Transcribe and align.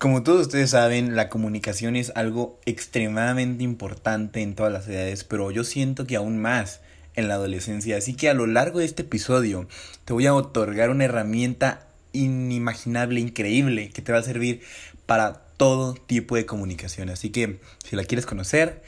Como 0.00 0.22
todos 0.22 0.46
ustedes 0.46 0.70
saben, 0.70 1.14
la 1.14 1.28
comunicación 1.28 1.94
es 1.94 2.10
algo 2.14 2.58
extremadamente 2.64 3.64
importante 3.64 4.40
en 4.40 4.54
todas 4.54 4.72
las 4.72 4.88
edades, 4.88 5.24
pero 5.24 5.50
yo 5.50 5.62
siento 5.62 6.06
que 6.06 6.16
aún 6.16 6.40
más 6.40 6.80
en 7.16 7.28
la 7.28 7.34
adolescencia. 7.34 7.98
Así 7.98 8.14
que 8.14 8.30
a 8.30 8.34
lo 8.34 8.46
largo 8.46 8.78
de 8.78 8.86
este 8.86 9.02
episodio 9.02 9.68
te 10.06 10.14
voy 10.14 10.26
a 10.26 10.32
otorgar 10.32 10.88
una 10.88 11.04
herramienta 11.04 11.86
inimaginable, 12.12 13.20
increíble, 13.20 13.90
que 13.90 14.00
te 14.00 14.10
va 14.10 14.20
a 14.20 14.22
servir 14.22 14.62
para 15.04 15.34
todo 15.58 15.92
tipo 15.92 16.34
de 16.34 16.46
comunicación. 16.46 17.10
Así 17.10 17.28
que 17.28 17.60
si 17.84 17.94
la 17.94 18.04
quieres 18.04 18.24
conocer, 18.24 18.82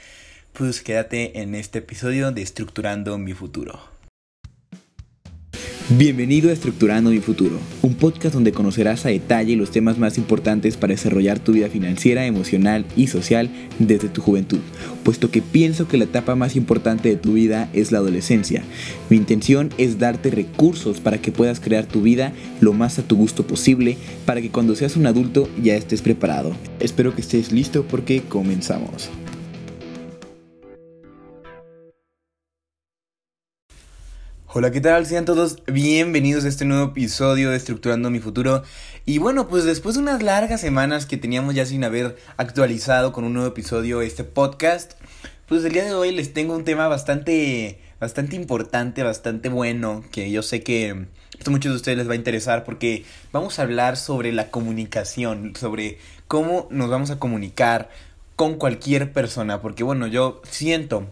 pues 0.54 0.80
quédate 0.80 1.42
en 1.42 1.54
este 1.54 1.80
episodio 1.80 2.32
de 2.32 2.40
Estructurando 2.40 3.18
mi 3.18 3.34
futuro. 3.34 3.91
Bienvenido 5.90 6.48
a 6.48 6.52
Estructurando 6.52 7.10
mi 7.10 7.18
futuro, 7.18 7.58
un 7.82 7.94
podcast 7.94 8.34
donde 8.34 8.52
conocerás 8.52 9.04
a 9.04 9.08
detalle 9.08 9.56
los 9.56 9.72
temas 9.72 9.98
más 9.98 10.16
importantes 10.16 10.76
para 10.76 10.92
desarrollar 10.92 11.40
tu 11.40 11.52
vida 11.52 11.68
financiera, 11.68 12.24
emocional 12.24 12.86
y 12.96 13.08
social 13.08 13.50
desde 13.80 14.08
tu 14.08 14.22
juventud, 14.22 14.60
puesto 15.02 15.32
que 15.32 15.42
pienso 15.42 15.88
que 15.88 15.96
la 15.96 16.04
etapa 16.04 16.36
más 16.36 16.54
importante 16.54 17.08
de 17.08 17.16
tu 17.16 17.32
vida 17.32 17.68
es 17.72 17.90
la 17.90 17.98
adolescencia. 17.98 18.62
Mi 19.10 19.16
intención 19.16 19.70
es 19.76 19.98
darte 19.98 20.30
recursos 20.30 21.00
para 21.00 21.18
que 21.18 21.32
puedas 21.32 21.58
crear 21.58 21.84
tu 21.84 22.00
vida 22.00 22.32
lo 22.60 22.72
más 22.72 23.00
a 23.00 23.02
tu 23.02 23.16
gusto 23.16 23.46
posible, 23.46 23.98
para 24.24 24.40
que 24.40 24.50
cuando 24.50 24.76
seas 24.76 24.96
un 24.96 25.06
adulto 25.06 25.48
ya 25.60 25.74
estés 25.74 26.00
preparado. 26.00 26.52
Espero 26.78 27.14
que 27.14 27.22
estés 27.22 27.50
listo 27.50 27.84
porque 27.84 28.22
comenzamos. 28.22 29.10
Hola, 34.54 34.70
¿qué 34.70 34.82
tal? 34.82 35.06
Sean 35.06 35.24
todos 35.24 35.62
bienvenidos 35.64 36.44
a 36.44 36.48
este 36.48 36.66
nuevo 36.66 36.88
episodio 36.90 37.48
de 37.48 37.56
Estructurando 37.56 38.10
mi 38.10 38.18
futuro. 38.18 38.62
Y 39.06 39.16
bueno, 39.16 39.48
pues 39.48 39.64
después 39.64 39.94
de 39.94 40.02
unas 40.02 40.22
largas 40.22 40.60
semanas 40.60 41.06
que 41.06 41.16
teníamos 41.16 41.54
ya 41.54 41.64
sin 41.64 41.84
haber 41.84 42.18
actualizado 42.36 43.12
con 43.12 43.24
un 43.24 43.32
nuevo 43.32 43.48
episodio 43.48 44.02
este 44.02 44.24
podcast, 44.24 44.92
pues 45.48 45.64
el 45.64 45.72
día 45.72 45.86
de 45.86 45.94
hoy 45.94 46.12
les 46.12 46.34
tengo 46.34 46.54
un 46.54 46.64
tema 46.64 46.86
bastante 46.86 47.80
bastante 47.98 48.36
importante, 48.36 49.02
bastante 49.02 49.48
bueno, 49.48 50.04
que 50.12 50.30
yo 50.30 50.42
sé 50.42 50.62
que 50.62 51.06
a 51.46 51.50
muchos 51.50 51.72
de 51.72 51.76
ustedes 51.76 51.96
les 51.96 52.06
va 52.06 52.12
a 52.12 52.16
interesar 52.16 52.64
porque 52.64 53.06
vamos 53.32 53.58
a 53.58 53.62
hablar 53.62 53.96
sobre 53.96 54.32
la 54.32 54.50
comunicación, 54.50 55.54
sobre 55.58 55.96
cómo 56.28 56.68
nos 56.70 56.90
vamos 56.90 57.10
a 57.10 57.18
comunicar 57.18 57.88
con 58.36 58.56
cualquier 58.56 59.14
persona, 59.14 59.62
porque 59.62 59.82
bueno, 59.82 60.08
yo 60.08 60.42
siento 60.44 61.06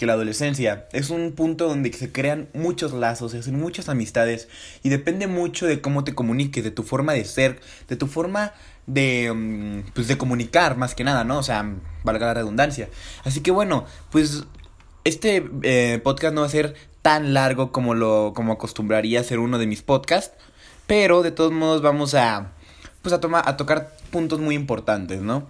que 0.00 0.06
la 0.06 0.14
adolescencia 0.14 0.88
es 0.92 1.10
un 1.10 1.32
punto 1.32 1.68
donde 1.68 1.92
se 1.92 2.10
crean 2.10 2.48
muchos 2.54 2.94
lazos, 2.94 3.32
se 3.32 3.38
hacen 3.40 3.60
muchas 3.60 3.90
amistades 3.90 4.48
y 4.82 4.88
depende 4.88 5.26
mucho 5.26 5.66
de 5.66 5.82
cómo 5.82 6.04
te 6.04 6.14
comuniques, 6.14 6.64
de 6.64 6.70
tu 6.70 6.84
forma 6.84 7.12
de 7.12 7.22
ser, 7.26 7.60
de 7.86 7.96
tu 7.96 8.06
forma 8.06 8.54
de, 8.86 9.30
mm, 9.30 9.90
pues 9.92 10.08
de 10.08 10.16
comunicar 10.16 10.78
más 10.78 10.94
que 10.94 11.04
nada, 11.04 11.22
¿no? 11.24 11.36
O 11.36 11.42
sea, 11.42 11.70
valga 12.02 12.28
la 12.28 12.32
redundancia. 12.32 12.88
Así 13.24 13.42
que 13.42 13.50
bueno, 13.50 13.84
pues 14.10 14.44
este 15.04 15.46
eh, 15.64 16.00
podcast 16.02 16.34
no 16.34 16.40
va 16.40 16.46
a 16.46 16.50
ser 16.50 16.76
tan 17.02 17.34
largo 17.34 17.70
como 17.70 17.92
lo 17.92 18.32
como 18.34 18.54
acostumbraría 18.54 19.20
a 19.20 19.24
ser 19.24 19.38
uno 19.38 19.58
de 19.58 19.66
mis 19.66 19.82
podcasts, 19.82 20.34
pero 20.86 21.22
de 21.22 21.30
todos 21.30 21.52
modos 21.52 21.82
vamos 21.82 22.14
a 22.14 22.52
pues 23.02 23.12
a 23.12 23.20
tomar 23.20 23.46
a 23.46 23.58
tocar 23.58 23.94
puntos 24.10 24.40
muy 24.40 24.54
importantes, 24.54 25.20
¿no? 25.20 25.46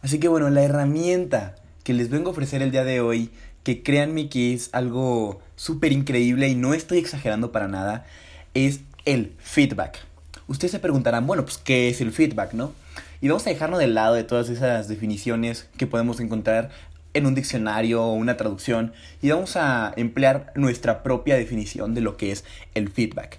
Así 0.00 0.18
que 0.18 0.26
bueno, 0.26 0.50
la 0.50 0.64
herramienta 0.64 1.54
que 1.84 1.92
les 1.92 2.10
vengo 2.10 2.28
a 2.28 2.32
ofrecer 2.32 2.62
el 2.62 2.70
día 2.70 2.84
de 2.84 3.00
hoy, 3.00 3.30
que 3.62 3.82
créanme 3.82 4.28
que 4.28 4.54
es 4.54 4.70
algo 4.72 5.40
súper 5.56 5.92
increíble 5.92 6.48
y 6.48 6.54
no 6.54 6.74
estoy 6.74 6.98
exagerando 6.98 7.52
para 7.52 7.68
nada, 7.68 8.06
es 8.54 8.80
el 9.04 9.32
feedback. 9.38 9.98
Ustedes 10.46 10.72
se 10.72 10.78
preguntarán, 10.78 11.26
bueno, 11.26 11.44
pues, 11.44 11.58
¿qué 11.58 11.88
es 11.88 12.00
el 12.00 12.12
feedback, 12.12 12.52
no? 12.52 12.72
Y 13.20 13.28
vamos 13.28 13.46
a 13.46 13.50
dejarnos 13.50 13.78
de 13.78 13.86
lado 13.86 14.14
de 14.14 14.24
todas 14.24 14.48
esas 14.48 14.88
definiciones 14.88 15.68
que 15.76 15.86
podemos 15.86 16.18
encontrar 16.20 16.70
en 17.14 17.26
un 17.26 17.34
diccionario 17.34 18.02
o 18.02 18.14
una 18.14 18.36
traducción 18.36 18.92
y 19.20 19.30
vamos 19.30 19.56
a 19.56 19.92
emplear 19.96 20.52
nuestra 20.56 21.02
propia 21.02 21.36
definición 21.36 21.94
de 21.94 22.00
lo 22.00 22.16
que 22.16 22.32
es 22.32 22.44
el 22.74 22.88
feedback. 22.88 23.38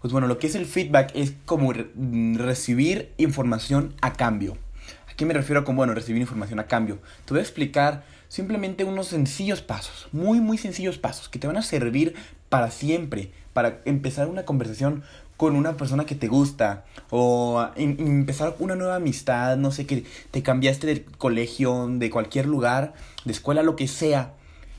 Pues 0.00 0.12
bueno, 0.12 0.26
lo 0.26 0.38
que 0.38 0.46
es 0.46 0.54
el 0.54 0.64
feedback 0.64 1.10
es 1.14 1.34
como 1.44 1.72
recibir 1.72 3.12
información 3.18 3.94
a 4.00 4.14
cambio 4.14 4.56
qué 5.20 5.26
me 5.26 5.34
refiero 5.34 5.66
con, 5.66 5.76
bueno, 5.76 5.92
recibir 5.92 6.22
información 6.22 6.60
a 6.60 6.66
cambio? 6.66 6.98
Te 7.26 7.34
voy 7.34 7.40
a 7.40 7.42
explicar 7.42 8.04
simplemente 8.28 8.84
unos 8.84 9.08
sencillos 9.08 9.60
pasos, 9.60 10.08
muy, 10.12 10.40
muy 10.40 10.56
sencillos 10.56 10.96
pasos, 10.96 11.28
que 11.28 11.38
te 11.38 11.46
van 11.46 11.58
a 11.58 11.62
servir 11.62 12.14
para 12.48 12.70
siempre, 12.70 13.30
para 13.52 13.82
empezar 13.84 14.28
una 14.28 14.46
conversación 14.46 15.02
con 15.36 15.56
una 15.56 15.76
persona 15.76 16.06
que 16.06 16.14
te 16.14 16.26
gusta 16.26 16.86
o 17.10 17.68
empezar 17.76 18.56
una 18.60 18.76
nueva 18.76 18.94
amistad, 18.94 19.58
no 19.58 19.72
sé, 19.72 19.84
que 19.84 20.06
te 20.30 20.42
cambiaste 20.42 20.86
de 20.86 21.04
colegio, 21.04 21.86
de 21.86 22.08
cualquier 22.08 22.46
lugar, 22.46 22.94
de 23.26 23.32
escuela, 23.32 23.62
lo 23.62 23.76
que 23.76 23.88
sea, 23.88 24.32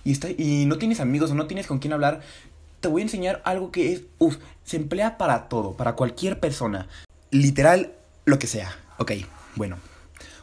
y, 0.03 0.11
está, 0.11 0.27
y 0.31 0.65
no 0.65 0.79
tienes 0.79 1.01
amigos 1.01 1.29
o 1.29 1.35
no 1.35 1.45
tienes 1.45 1.67
con 1.67 1.77
quién 1.77 1.93
hablar, 1.93 2.21
te 2.79 2.87
voy 2.87 3.03
a 3.03 3.05
enseñar 3.05 3.43
algo 3.45 3.69
que 3.69 3.93
es, 3.93 4.01
uff, 4.17 4.37
se 4.63 4.77
emplea 4.77 5.19
para 5.19 5.49
todo, 5.49 5.77
para 5.77 5.93
cualquier 5.93 6.39
persona, 6.39 6.87
literal, 7.29 7.91
lo 8.25 8.39
que 8.39 8.47
sea. 8.47 8.75
Ok, 8.97 9.11
bueno, 9.55 9.77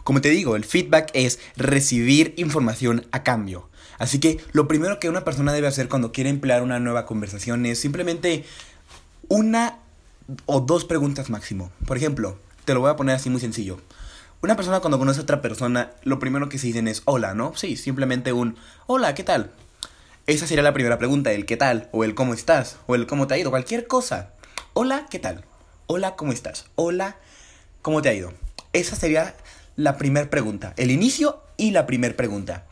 como 0.08 0.22
te 0.22 0.30
digo, 0.30 0.56
el 0.56 0.64
feedback 0.64 1.10
es 1.12 1.38
recibir 1.58 2.32
información 2.38 3.06
a 3.12 3.22
cambio. 3.22 3.69
Así 3.98 4.20
que 4.20 4.38
lo 4.52 4.66
primero 4.66 4.98
que 4.98 5.10
una 5.10 5.22
persona 5.22 5.52
debe 5.52 5.66
hacer 5.66 5.91
cuando 5.91 6.12
quiere 6.12 6.30
emplear 6.30 6.62
una 6.62 6.80
nueva 6.80 7.04
conversación 7.04 7.66
es 7.66 7.78
simplemente 7.78 8.46
una 9.28 9.80
o 10.46 10.60
dos 10.60 10.86
preguntas 10.86 11.28
máximo. 11.28 11.70
Por 11.86 11.98
ejemplo, 11.98 12.38
te 12.64 12.72
lo 12.72 12.80
voy 12.80 12.88
a 12.88 12.96
poner 12.96 13.16
así 13.16 13.28
muy 13.28 13.38
sencillo. 13.38 13.82
Una 14.41 14.56
persona 14.56 14.80
cuando 14.80 14.98
conoce 14.98 15.20
a 15.20 15.24
otra 15.24 15.42
persona, 15.42 15.91
lo 16.04 16.19
primero 16.19 16.48
que 16.48 16.56
se 16.56 16.69
dicen 16.69 16.88
es 16.88 17.02
hola, 17.04 17.34
¿no? 17.34 17.54
Sí, 17.54 17.76
simplemente 17.76 18.32
un 18.32 18.56
hola, 18.86 19.14
¿qué 19.14 19.25
tal? 19.25 19.52
Esa 20.26 20.46
sería 20.46 20.62
la 20.62 20.72
primera 20.72 20.96
pregunta, 20.96 21.32
el 21.32 21.44
qué 21.44 21.58
tal, 21.58 21.90
o 21.92 22.02
el 22.02 22.14
cómo 22.14 22.32
estás, 22.32 22.78
o 22.86 22.94
el 22.94 23.06
cómo 23.06 23.26
te 23.26 23.34
ha 23.34 23.38
ido, 23.38 23.50
cualquier 23.50 23.86
cosa. 23.86 24.30
Hola, 24.72 25.04
¿qué 25.10 25.19
tal? 25.19 25.44
Hola, 25.86 26.16
¿cómo 26.16 26.32
estás? 26.32 26.64
Hola, 26.76 27.19
¿cómo 27.82 28.00
te 28.00 28.08
ha 28.08 28.14
ido? 28.14 28.32
Esa 28.72 28.96
sería 28.96 29.34
la 29.78 29.96
primera 29.96 30.28
pregunta, 30.28 30.74
el 30.76 30.90
inicio 30.90 31.40
y 31.56 31.70
la 31.70 31.86
primera 31.86 32.16
pregunta. 32.16 32.66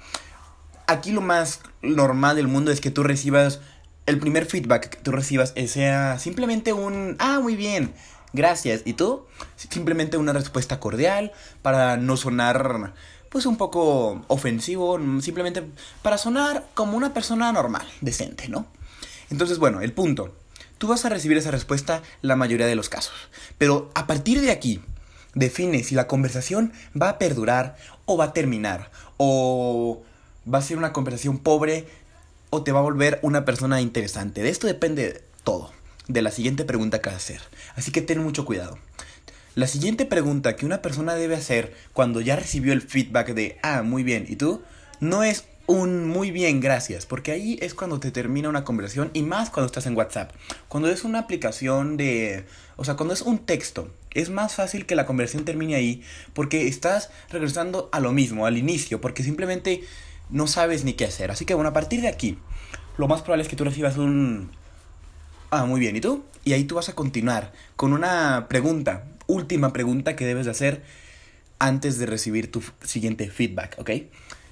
Aquí 0.89 1.13
lo 1.13 1.21
más 1.21 1.61
normal 1.81 2.35
del 2.35 2.49
mundo 2.49 2.73
es 2.73 2.81
que 2.81 2.91
tú 2.91 3.05
recibas 3.05 3.61
el 4.07 4.19
primer 4.19 4.45
feedback 4.47 4.89
que 4.89 4.99
tú 4.99 5.13
recibas 5.13 5.55
sea 5.69 6.19
simplemente 6.19 6.73
un, 6.73 7.15
ah, 7.21 7.39
muy 7.41 7.55
bien, 7.55 7.95
gracias. 8.33 8.83
¿Y 8.85 8.95
tú? 8.95 9.25
Simplemente 9.55 10.17
una 10.17 10.33
respuesta 10.33 10.81
cordial 10.81 11.33
para 11.63 11.97
no 11.97 12.17
sonar 12.17 12.93
pues 13.29 13.47
un 13.47 13.57
poco 13.57 14.25
ofensivo, 14.27 14.99
simplemente 15.21 15.63
para 16.03 16.19
sonar 16.19 16.67
como 16.75 16.97
una 16.97 17.15
persona 17.15 17.53
normal, 17.53 17.87
decente, 18.01 18.49
¿no? 18.49 18.67
Entonces, 19.31 19.59
bueno, 19.59 19.81
el 19.81 19.93
punto. 19.93 20.35
Tú 20.79 20.89
vas 20.89 21.05
a 21.05 21.09
recibir 21.09 21.39
esa 21.39 21.53
respuesta 21.53 22.03
la 22.21 22.35
mayoría 22.35 22.67
de 22.67 22.75
los 22.75 22.89
casos. 22.89 23.15
Pero 23.59 23.91
a 23.95 24.09
partir 24.09 24.41
de 24.41 24.51
aquí, 24.51 24.83
define 25.37 25.85
si 25.85 25.95
la 25.95 26.09
conversación 26.09 26.73
va 27.01 27.11
a 27.11 27.19
perdurar 27.19 27.77
o 28.07 28.17
va 28.17 28.25
a 28.25 28.33
terminar. 28.33 28.91
O 29.19 30.03
va 30.53 30.59
a 30.59 30.63
ser 30.63 30.79
una 30.79 30.93
conversación 30.93 31.39
pobre 31.39 31.87
o 32.51 32.63
te 32.63 32.73
va 32.73 32.81
a 32.81 32.83
volver 32.83 33.21
una 33.23 33.45
persona 33.45 33.81
interesante. 33.81 34.43
De 34.43 34.49
esto 34.49 34.67
depende 34.67 35.23
todo. 35.45 35.71
De 36.09 36.23
la 36.23 36.33
siguiente 36.33 36.65
pregunta 36.65 37.01
que 37.01 37.11
vas 37.11 37.15
a 37.15 37.19
hacer. 37.19 37.41
Así 37.77 37.93
que 37.93 38.03
ten 38.03 38.23
mucho 38.23 38.45
cuidado. 38.45 38.79
La 39.55 39.67
siguiente 39.67 40.05
pregunta 40.05 40.57
que 40.57 40.67
una 40.67 40.83
persona 40.83 41.15
debe 41.15 41.35
hacer 41.35 41.75
cuando 41.93 42.21
ya 42.21 42.37
recibió 42.37 42.73
el 42.73 42.83
feedback 42.83 43.33
de, 43.33 43.59
ah, 43.63 43.83
muy 43.83 44.03
bien, 44.03 44.27
¿y 44.29 44.37
tú? 44.37 44.63
No 45.01 45.23
es 45.23 45.45
un 45.67 46.07
muy 46.07 46.31
bien, 46.31 46.61
gracias, 46.61 47.07
porque 47.07 47.33
ahí 47.33 47.59
es 47.61 47.75
cuando 47.75 47.99
te 47.99 48.11
termina 48.11 48.49
una 48.49 48.65
conversación 48.65 49.11
y 49.15 49.23
más 49.23 49.51
cuando 49.51 49.67
estás 49.67 49.87
en 49.87 49.97
WhatsApp. 49.97 50.33
Cuando 50.69 50.91
es 50.91 51.05
una 51.05 51.21
aplicación 51.21 51.97
de, 51.97 52.45
o 52.77 52.85
sea, 52.85 52.95
cuando 52.95 53.15
es 53.15 53.23
un 53.23 53.39
texto, 53.39 53.91
es 54.17 54.31
más 54.31 54.55
fácil 54.55 54.87
que 54.87 54.97
la 54.97 55.07
conversación 55.07 55.45
termine 55.45 55.75
ahí 55.75 56.03
porque 56.33 56.67
estás 56.69 57.11
regresando 57.31 57.89
a 57.93 58.01
lo 58.01 58.13
mismo, 58.13 58.47
al 58.47 58.57
inicio, 58.57 59.01
porque 59.01 59.23
simplemente 59.23 59.83
no 60.31 60.47
sabes 60.47 60.85
ni 60.85 60.95
qué 60.95 61.05
hacer. 61.05 61.31
Así 61.31 61.45
que 61.45 61.55
bueno, 61.55 61.71
a 61.71 61.73
partir 61.73 62.01
de 62.01 62.09
aquí, 62.09 62.39
lo 62.97 63.09
más 63.09 63.23
probable 63.23 63.43
es 63.43 63.49
que 63.49 63.57
tú 63.57 63.65
recibas 63.65 63.97
un... 63.97 64.51
Ah, 65.51 65.65
muy 65.65 65.81
bien, 65.81 65.95
¿y 65.95 66.01
tú? 66.01 66.25
Y 66.45 66.55
ahí 66.55 66.65
tú 66.65 66.77
vas 66.77 66.89
a 66.89 66.95
continuar 66.95 67.53
con 67.77 67.93
una 67.93 68.47
pregunta, 68.49 69.05
última 69.27 69.73
pregunta 69.73 70.17
que 70.17 70.27
debes 70.27 70.47
de 70.47 70.51
hacer 70.51 70.83
antes 71.59 71.99
de 71.99 72.07
recibir 72.07 72.51
tu 72.51 72.63
siguiente 72.83 73.31
feedback, 73.31 73.77
¿ok? 73.79 73.91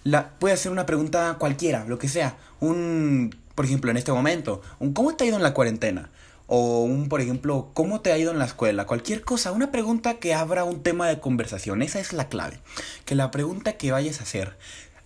La, 0.05 0.31
puede 0.39 0.55
hacer 0.55 0.71
una 0.71 0.87
pregunta 0.87 1.37
cualquiera, 1.39 1.85
lo 1.87 1.99
que 1.99 2.09
sea. 2.09 2.37
Un, 2.61 3.35
por 3.55 3.65
ejemplo, 3.65 3.91
en 3.91 3.97
este 3.97 4.13
momento, 4.13 4.63
un 4.79 4.93
¿cómo 4.93 5.17
te 5.17 5.25
ha 5.25 5.27
ido 5.27 5.37
en 5.37 5.43
la 5.43 5.55
cuarentena? 5.55 6.11
O 6.47 6.83
un, 6.83 7.09
por 7.09 7.21
ejemplo, 7.21 7.71
¿cómo 7.73 8.01
te 8.01 8.13
ha 8.13 8.19
ido 8.19 8.31
en 8.31 8.39
la 8.39 8.45
escuela? 8.45 8.87
Cualquier 8.87 9.23
cosa, 9.23 9.53
una 9.53 9.73
pregunta 9.73 10.15
que 10.15 10.35
abra 10.35 10.65
un 10.65 10.83
tema 10.83 11.09
de 11.09 11.21
conversación. 11.21 11.81
Esa 11.81 12.01
es 12.01 12.13
la 12.13 12.29
clave. 12.29 12.59
Que 13.05 13.15
la 13.15 13.31
pregunta 13.31 13.75
que 13.79 13.93
vayas 13.93 14.21
a 14.21 14.25
hacer 14.25 14.57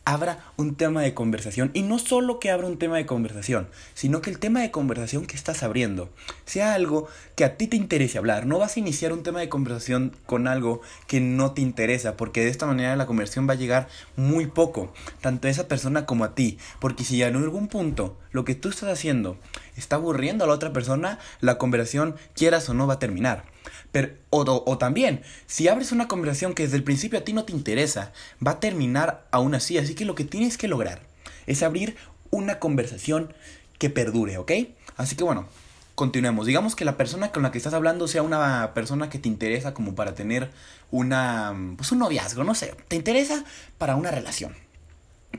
abra 0.08 0.38
un 0.56 0.74
tema 0.74 1.02
de 1.02 1.12
conversación 1.12 1.70
y 1.74 1.82
no 1.82 1.98
solo 1.98 2.40
que 2.40 2.50
abra 2.50 2.66
un 2.66 2.78
tema 2.78 2.96
de 2.96 3.04
conversación, 3.04 3.68
sino 3.92 4.22
que 4.22 4.30
el 4.30 4.38
tema 4.38 4.62
de 4.62 4.70
conversación 4.70 5.26
que 5.26 5.36
estás 5.36 5.62
abriendo 5.62 6.08
sea 6.46 6.72
algo 6.72 7.08
que 7.36 7.44
a 7.44 7.58
ti 7.58 7.66
te 7.66 7.76
interese 7.76 8.16
hablar. 8.16 8.46
No 8.46 8.58
vas 8.58 8.76
a 8.76 8.80
iniciar 8.80 9.12
un 9.12 9.22
tema 9.22 9.40
de 9.40 9.50
conversación 9.50 10.16
con 10.24 10.48
algo 10.48 10.80
que 11.06 11.20
no 11.20 11.52
te 11.52 11.60
interesa, 11.60 12.16
porque 12.16 12.40
de 12.40 12.48
esta 12.48 12.64
manera 12.64 12.96
la 12.96 13.04
conversación 13.04 13.46
va 13.46 13.52
a 13.52 13.56
llegar 13.56 13.88
muy 14.16 14.46
poco, 14.46 14.94
tanto 15.20 15.46
a 15.46 15.50
esa 15.50 15.68
persona 15.68 16.06
como 16.06 16.24
a 16.24 16.34
ti, 16.34 16.56
porque 16.80 17.04
si 17.04 17.22
en 17.22 17.36
algún 17.36 17.68
punto 17.68 18.16
lo 18.32 18.46
que 18.46 18.54
tú 18.54 18.70
estás 18.70 18.88
haciendo 18.88 19.36
está 19.76 19.96
aburriendo 19.96 20.44
a 20.44 20.46
la 20.46 20.54
otra 20.54 20.72
persona, 20.72 21.18
la 21.40 21.58
conversación, 21.58 22.16
quieras 22.34 22.66
o 22.70 22.74
no, 22.74 22.86
va 22.86 22.94
a 22.94 22.98
terminar. 22.98 23.44
Pero, 23.92 24.10
o, 24.30 24.78
también, 24.78 25.22
si 25.46 25.68
abres 25.68 25.92
una 25.92 26.08
conversación 26.08 26.54
que 26.54 26.64
desde 26.64 26.76
el 26.76 26.84
principio 26.84 27.18
a 27.18 27.22
ti 27.22 27.32
no 27.32 27.44
te 27.44 27.52
interesa, 27.52 28.12
va 28.44 28.52
a 28.52 28.60
terminar 28.60 29.26
aún 29.30 29.54
así. 29.54 29.78
Así 29.78 29.94
que 29.94 30.04
lo 30.04 30.14
que 30.14 30.24
tienes 30.24 30.58
que 30.58 30.68
lograr 30.68 31.02
es 31.46 31.62
abrir 31.62 31.96
una 32.30 32.58
conversación 32.58 33.32
que 33.78 33.90
perdure, 33.90 34.38
¿ok? 34.38 34.52
Así 34.96 35.16
que 35.16 35.24
bueno, 35.24 35.46
continuemos. 35.94 36.46
Digamos 36.46 36.76
que 36.76 36.84
la 36.84 36.96
persona 36.96 37.32
con 37.32 37.42
la 37.42 37.50
que 37.50 37.58
estás 37.58 37.74
hablando 37.74 38.08
sea 38.08 38.22
una 38.22 38.72
persona 38.74 39.08
que 39.08 39.18
te 39.18 39.28
interesa 39.28 39.74
como 39.74 39.94
para 39.94 40.14
tener 40.14 40.50
una, 40.90 41.54
pues 41.76 41.90
un 41.92 41.98
noviazgo, 41.98 42.44
no 42.44 42.54
sé, 42.54 42.74
te 42.88 42.96
interesa 42.96 43.44
para 43.78 43.96
una 43.96 44.10
relación. 44.10 44.54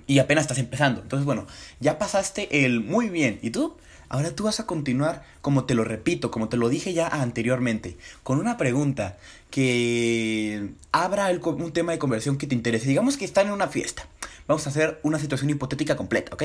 Y 0.05 0.19
apenas 0.19 0.43
estás 0.43 0.57
empezando. 0.57 1.01
Entonces, 1.01 1.25
bueno, 1.25 1.47
ya 1.79 1.97
pasaste 1.97 2.65
el 2.65 2.81
muy 2.81 3.09
bien. 3.09 3.39
¿Y 3.41 3.51
tú? 3.51 3.77
Ahora 4.09 4.31
tú 4.31 4.45
vas 4.45 4.59
a 4.59 4.65
continuar, 4.65 5.23
como 5.41 5.65
te 5.65 5.75
lo 5.75 5.83
repito, 5.83 6.31
como 6.31 6.49
te 6.49 6.57
lo 6.57 6.67
dije 6.67 6.93
ya 6.93 7.07
anteriormente, 7.07 7.95
con 8.23 8.39
una 8.39 8.57
pregunta 8.57 9.17
que 9.51 10.71
abra 10.91 11.29
un 11.29 11.71
tema 11.73 11.91
de 11.91 11.99
conversación 11.99 12.39
que 12.39 12.47
te 12.47 12.55
interese. 12.55 12.87
Digamos 12.87 13.17
que 13.17 13.25
están 13.25 13.47
en 13.47 13.53
una 13.53 13.67
fiesta. 13.67 14.07
Vamos 14.47 14.65
a 14.65 14.71
hacer 14.71 14.99
una 15.03 15.19
situación 15.19 15.51
hipotética 15.51 15.95
completa, 15.95 16.33
¿ok? 16.33 16.43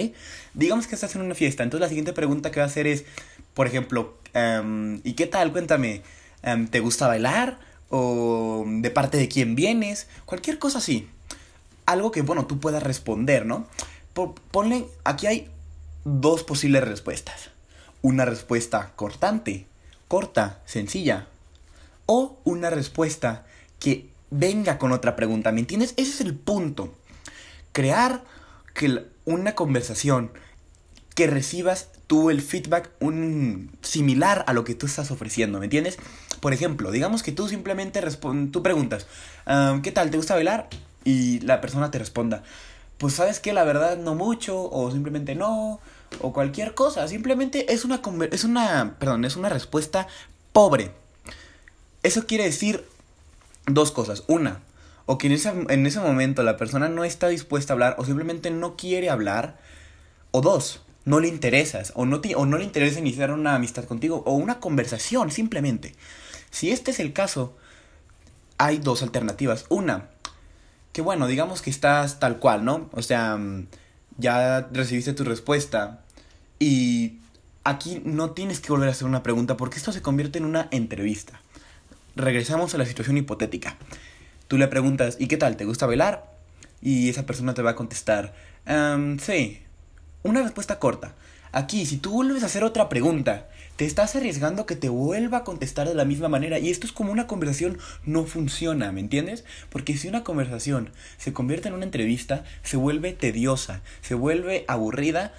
Digamos 0.52 0.86
que 0.86 0.94
estás 0.94 1.14
en 1.16 1.22
una 1.22 1.34
fiesta. 1.34 1.62
Entonces 1.62 1.80
la 1.80 1.88
siguiente 1.88 2.12
pregunta 2.12 2.50
que 2.50 2.60
va 2.60 2.64
a 2.64 2.68
hacer 2.68 2.86
es, 2.86 3.06
por 3.54 3.66
ejemplo, 3.66 4.18
em, 4.34 5.00
¿y 5.02 5.14
qué 5.14 5.26
tal? 5.26 5.50
Cuéntame, 5.50 6.02
em, 6.42 6.68
¿te 6.68 6.80
gusta 6.80 7.06
bailar? 7.08 7.58
¿O 7.88 8.66
de 8.66 8.90
parte 8.90 9.16
de 9.16 9.28
quién 9.28 9.54
vienes? 9.54 10.06
Cualquier 10.26 10.58
cosa 10.58 10.78
así. 10.78 11.08
Algo 11.86 12.10
que, 12.10 12.20
bueno, 12.20 12.44
tú 12.46 12.60
puedas 12.60 12.82
responder, 12.82 13.46
¿no? 13.46 13.66
ponle, 14.52 14.86
aquí 15.02 15.26
hay 15.26 15.50
dos 16.04 16.44
posibles 16.44 16.84
respuestas 16.84 17.53
una 18.04 18.26
respuesta 18.26 18.92
cortante, 18.96 19.66
corta, 20.08 20.60
sencilla, 20.66 21.26
o 22.04 22.38
una 22.44 22.68
respuesta 22.68 23.46
que 23.78 24.10
venga 24.28 24.76
con 24.76 24.92
otra 24.92 25.16
pregunta, 25.16 25.52
¿me 25.52 25.60
entiendes? 25.60 25.94
Ese 25.96 26.10
es 26.10 26.20
el 26.20 26.34
punto. 26.34 26.94
Crear 27.72 28.22
que 28.74 29.06
una 29.24 29.54
conversación 29.54 30.32
que 31.14 31.28
recibas 31.28 31.92
tú 32.06 32.28
el 32.28 32.42
feedback 32.42 32.90
un 33.00 33.70
similar 33.80 34.44
a 34.48 34.52
lo 34.52 34.64
que 34.64 34.74
tú 34.74 34.84
estás 34.84 35.10
ofreciendo, 35.10 35.58
¿me 35.58 35.64
entiendes? 35.64 35.96
Por 36.40 36.52
ejemplo, 36.52 36.90
digamos 36.90 37.22
que 37.22 37.32
tú 37.32 37.48
simplemente 37.48 38.02
tú 38.52 38.62
preguntas, 38.62 39.06
ah, 39.46 39.80
¿qué 39.82 39.92
tal? 39.92 40.10
¿Te 40.10 40.18
gusta 40.18 40.34
bailar? 40.34 40.68
Y 41.04 41.40
la 41.40 41.62
persona 41.62 41.90
te 41.90 41.98
responda, 41.98 42.42
pues 42.98 43.14
sabes 43.14 43.40
que 43.40 43.54
la 43.54 43.64
verdad 43.64 43.96
no 43.96 44.14
mucho, 44.14 44.70
o 44.70 44.90
simplemente 44.90 45.34
no, 45.34 45.80
o 46.20 46.32
cualquier 46.32 46.74
cosa. 46.74 47.06
Simplemente 47.08 47.72
es 47.72 47.84
una, 47.84 48.00
es 48.30 48.44
una, 48.44 48.96
perdón, 48.98 49.24
es 49.24 49.36
una 49.36 49.48
respuesta 49.48 50.06
pobre. 50.52 50.92
Eso 52.02 52.26
quiere 52.26 52.44
decir 52.44 52.84
dos 53.66 53.90
cosas. 53.90 54.24
Una, 54.26 54.60
o 55.06 55.18
que 55.18 55.26
en 55.26 55.32
ese, 55.32 55.50
en 55.68 55.86
ese 55.86 56.00
momento 56.00 56.42
la 56.42 56.56
persona 56.56 56.88
no 56.88 57.04
está 57.04 57.28
dispuesta 57.28 57.72
a 57.72 57.74
hablar 57.74 57.96
o 57.98 58.04
simplemente 58.04 58.50
no 58.50 58.76
quiere 58.76 59.10
hablar. 59.10 59.58
O 60.30 60.40
dos, 60.40 60.80
no 61.04 61.20
le 61.20 61.28
interesas 61.28 61.92
o 61.94 62.06
no, 62.06 62.20
o 62.36 62.46
no 62.46 62.58
le 62.58 62.64
interesa 62.64 62.98
iniciar 62.98 63.30
una 63.30 63.54
amistad 63.54 63.84
contigo 63.84 64.22
o 64.26 64.32
una 64.32 64.60
conversación 64.60 65.30
simplemente. 65.30 65.94
Si 66.50 66.70
este 66.70 66.90
es 66.90 67.00
el 67.00 67.12
caso, 67.12 67.56
hay 68.58 68.78
dos 68.78 69.02
alternativas. 69.02 69.66
Una, 69.68 70.08
que 70.92 71.02
bueno, 71.02 71.26
digamos 71.26 71.62
que 71.62 71.70
estás 71.70 72.20
tal 72.20 72.38
cual, 72.38 72.64
¿no? 72.64 72.88
O 72.92 73.02
sea, 73.02 73.36
mm, 73.36 73.66
ya 74.18 74.68
recibiste 74.72 75.12
tu 75.12 75.24
respuesta 75.24 76.03
y 76.58 77.18
aquí 77.64 78.00
no 78.04 78.30
tienes 78.30 78.60
que 78.60 78.70
volver 78.70 78.88
a 78.88 78.92
hacer 78.92 79.06
una 79.06 79.22
pregunta 79.22 79.56
porque 79.56 79.78
esto 79.78 79.92
se 79.92 80.02
convierte 80.02 80.38
en 80.38 80.44
una 80.44 80.68
entrevista. 80.70 81.40
Regresamos 82.16 82.74
a 82.74 82.78
la 82.78 82.86
situación 82.86 83.16
hipotética. 83.16 83.76
Tú 84.48 84.58
le 84.58 84.68
preguntas, 84.68 85.16
¿y 85.18 85.26
qué 85.26 85.36
tal? 85.36 85.56
¿Te 85.56 85.64
gusta 85.64 85.86
bailar? 85.86 86.32
Y 86.80 87.08
esa 87.08 87.26
persona 87.26 87.54
te 87.54 87.62
va 87.62 87.70
a 87.70 87.76
contestar, 87.76 88.34
sí. 89.20 89.60
Una 90.22 90.42
respuesta 90.42 90.78
corta. 90.78 91.14
Aquí, 91.52 91.86
si 91.86 91.98
tú 91.98 92.10
vuelves 92.12 92.42
a 92.42 92.46
hacer 92.46 92.64
otra 92.64 92.88
pregunta, 92.88 93.48
te 93.76 93.84
estás 93.84 94.16
arriesgando 94.16 94.66
que 94.66 94.74
te 94.74 94.88
vuelva 94.88 95.38
a 95.38 95.44
contestar 95.44 95.88
de 95.88 95.94
la 95.94 96.04
misma 96.04 96.28
manera. 96.28 96.58
Y 96.58 96.70
esto 96.70 96.86
es 96.86 96.92
como 96.92 97.12
una 97.12 97.26
conversación 97.26 97.78
no 98.04 98.24
funciona, 98.24 98.90
¿me 98.90 99.00
entiendes? 99.00 99.44
Porque 99.70 99.96
si 99.96 100.08
una 100.08 100.24
conversación 100.24 100.90
se 101.16 101.32
convierte 101.32 101.68
en 101.68 101.74
una 101.74 101.84
entrevista, 101.84 102.44
se 102.62 102.76
vuelve 102.76 103.12
tediosa, 103.12 103.82
se 104.00 104.14
vuelve 104.14 104.64
aburrida 104.66 105.32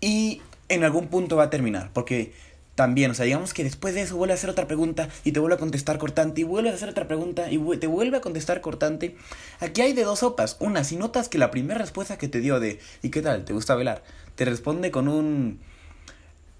y 0.00 0.42
en 0.68 0.84
algún 0.84 1.08
punto 1.08 1.36
va 1.36 1.44
a 1.44 1.50
terminar, 1.50 1.90
porque 1.92 2.32
también, 2.74 3.10
o 3.10 3.14
sea, 3.14 3.24
digamos 3.24 3.54
que 3.54 3.64
después 3.64 3.94
de 3.94 4.02
eso 4.02 4.16
vuelve 4.16 4.34
a 4.34 4.36
hacer 4.36 4.50
otra 4.50 4.68
pregunta 4.68 5.08
y 5.24 5.32
te 5.32 5.40
vuelve 5.40 5.56
a 5.56 5.58
contestar 5.58 5.98
cortante 5.98 6.42
y 6.42 6.44
vuelve 6.44 6.70
a 6.70 6.74
hacer 6.74 6.88
otra 6.88 7.08
pregunta 7.08 7.50
y 7.50 7.58
te 7.78 7.88
vuelve 7.88 8.18
a 8.18 8.20
contestar 8.20 8.60
cortante. 8.60 9.16
Aquí 9.58 9.80
hay 9.80 9.94
de 9.94 10.04
dos 10.04 10.20
sopas. 10.20 10.56
Una, 10.60 10.84
si 10.84 10.94
notas 10.94 11.28
que 11.28 11.38
la 11.38 11.50
primera 11.50 11.80
respuesta 11.80 12.18
que 12.18 12.28
te 12.28 12.40
dio 12.40 12.60
de 12.60 12.78
¿y 13.02 13.10
qué 13.10 13.20
tal? 13.20 13.44
¿Te 13.44 13.52
gusta 13.52 13.74
velar? 13.74 14.04
Te 14.36 14.44
responde 14.44 14.92
con 14.92 15.08
un 15.08 15.58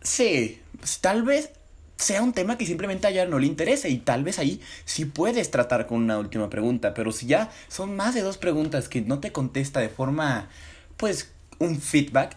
sí, 0.03 0.61
pues, 0.79 0.99
tal 0.99 1.23
vez 1.23 1.51
sea 1.97 2.23
un 2.23 2.33
tema 2.33 2.59
que 2.59 2.67
simplemente 2.67 3.07
a 3.07 3.11
ella 3.11 3.27
no 3.27 3.39
le 3.39 3.47
interese 3.47 3.89
y 3.89 3.99
tal 3.99 4.25
vez 4.25 4.39
ahí 4.39 4.61
sí 4.85 5.05
puedes 5.05 5.51
tratar 5.51 5.87
con 5.87 6.03
una 6.03 6.19
última 6.19 6.49
pregunta, 6.49 6.95
pero 6.95 7.13
si 7.13 7.27
ya 7.27 7.51
son 7.69 7.97
más 7.97 8.15
de 8.15 8.23
dos 8.23 8.39
preguntas 8.39 8.89
que 8.89 9.03
no 9.03 9.19
te 9.19 9.33
contesta 9.33 9.81
de 9.81 9.89
forma 9.89 10.49
pues 10.97 11.31
un 11.59 11.81
feedback, 11.81 12.37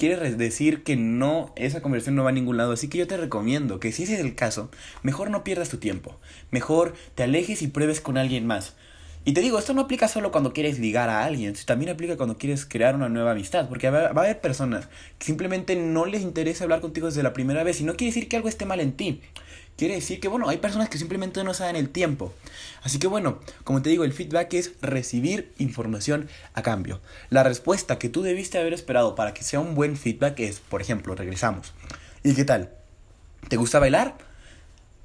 quiere 0.00 0.16
decir 0.34 0.82
que 0.82 0.96
no, 0.96 1.52
esa 1.56 1.82
conversación 1.82 2.16
no 2.16 2.24
va 2.24 2.30
a 2.30 2.32
ningún 2.32 2.56
lado. 2.56 2.72
Así 2.72 2.88
que 2.88 2.96
yo 2.96 3.06
te 3.06 3.18
recomiendo 3.18 3.78
que 3.78 3.92
si 3.92 4.04
ese 4.04 4.14
es 4.14 4.20
el 4.20 4.34
caso, 4.34 4.70
mejor 5.02 5.30
no 5.30 5.44
pierdas 5.44 5.68
tu 5.68 5.76
tiempo. 5.76 6.18
Mejor 6.50 6.94
te 7.14 7.22
alejes 7.22 7.60
y 7.60 7.68
pruebes 7.68 8.00
con 8.00 8.16
alguien 8.16 8.46
más. 8.46 8.76
Y 9.26 9.34
te 9.34 9.42
digo, 9.42 9.58
esto 9.58 9.74
no 9.74 9.82
aplica 9.82 10.08
solo 10.08 10.32
cuando 10.32 10.54
quieres 10.54 10.78
ligar 10.78 11.10
a 11.10 11.22
alguien, 11.26 11.54
también 11.66 11.90
aplica 11.90 12.16
cuando 12.16 12.38
quieres 12.38 12.64
crear 12.64 12.94
una 12.94 13.10
nueva 13.10 13.32
amistad, 13.32 13.68
porque 13.68 13.90
va, 13.90 14.06
a 14.06 14.08
haber 14.08 14.40
personas 14.40 14.88
que 15.18 15.26
simplemente 15.26 15.76
no 15.76 16.06
les 16.06 16.22
interesa 16.22 16.64
hablar 16.64 16.80
contigo 16.80 17.06
desde 17.08 17.22
la 17.22 17.34
primera 17.34 17.62
vez 17.62 17.82
y 17.82 17.84
no 17.84 17.96
quiere 17.96 18.14
decir 18.14 18.28
que 18.30 18.36
algo 18.36 18.48
esté 18.48 18.64
mal 18.64 18.80
en 18.80 18.92
ti. 18.92 19.20
Quiere 19.80 19.94
decir 19.94 20.20
que, 20.20 20.28
bueno, 20.28 20.46
hay 20.46 20.58
personas 20.58 20.90
que 20.90 20.98
simplemente 20.98 21.42
no 21.42 21.54
saben 21.54 21.74
el 21.74 21.88
tiempo. 21.88 22.34
Así 22.82 22.98
que, 22.98 23.06
bueno, 23.06 23.40
como 23.64 23.80
te 23.80 23.88
digo, 23.88 24.04
el 24.04 24.12
feedback 24.12 24.52
es 24.52 24.72
recibir 24.82 25.54
información 25.56 26.28
a 26.52 26.60
cambio. 26.60 27.00
La 27.30 27.44
respuesta 27.44 27.98
que 27.98 28.10
tú 28.10 28.20
debiste 28.20 28.58
haber 28.58 28.74
esperado 28.74 29.14
para 29.14 29.32
que 29.32 29.42
sea 29.42 29.58
un 29.58 29.74
buen 29.74 29.96
feedback 29.96 30.38
es, 30.40 30.60
por 30.60 30.82
ejemplo, 30.82 31.14
regresamos. 31.14 31.72
¿Y 32.22 32.34
qué 32.34 32.44
tal? 32.44 32.74
¿Te 33.48 33.56
gusta 33.56 33.78
bailar? 33.78 34.18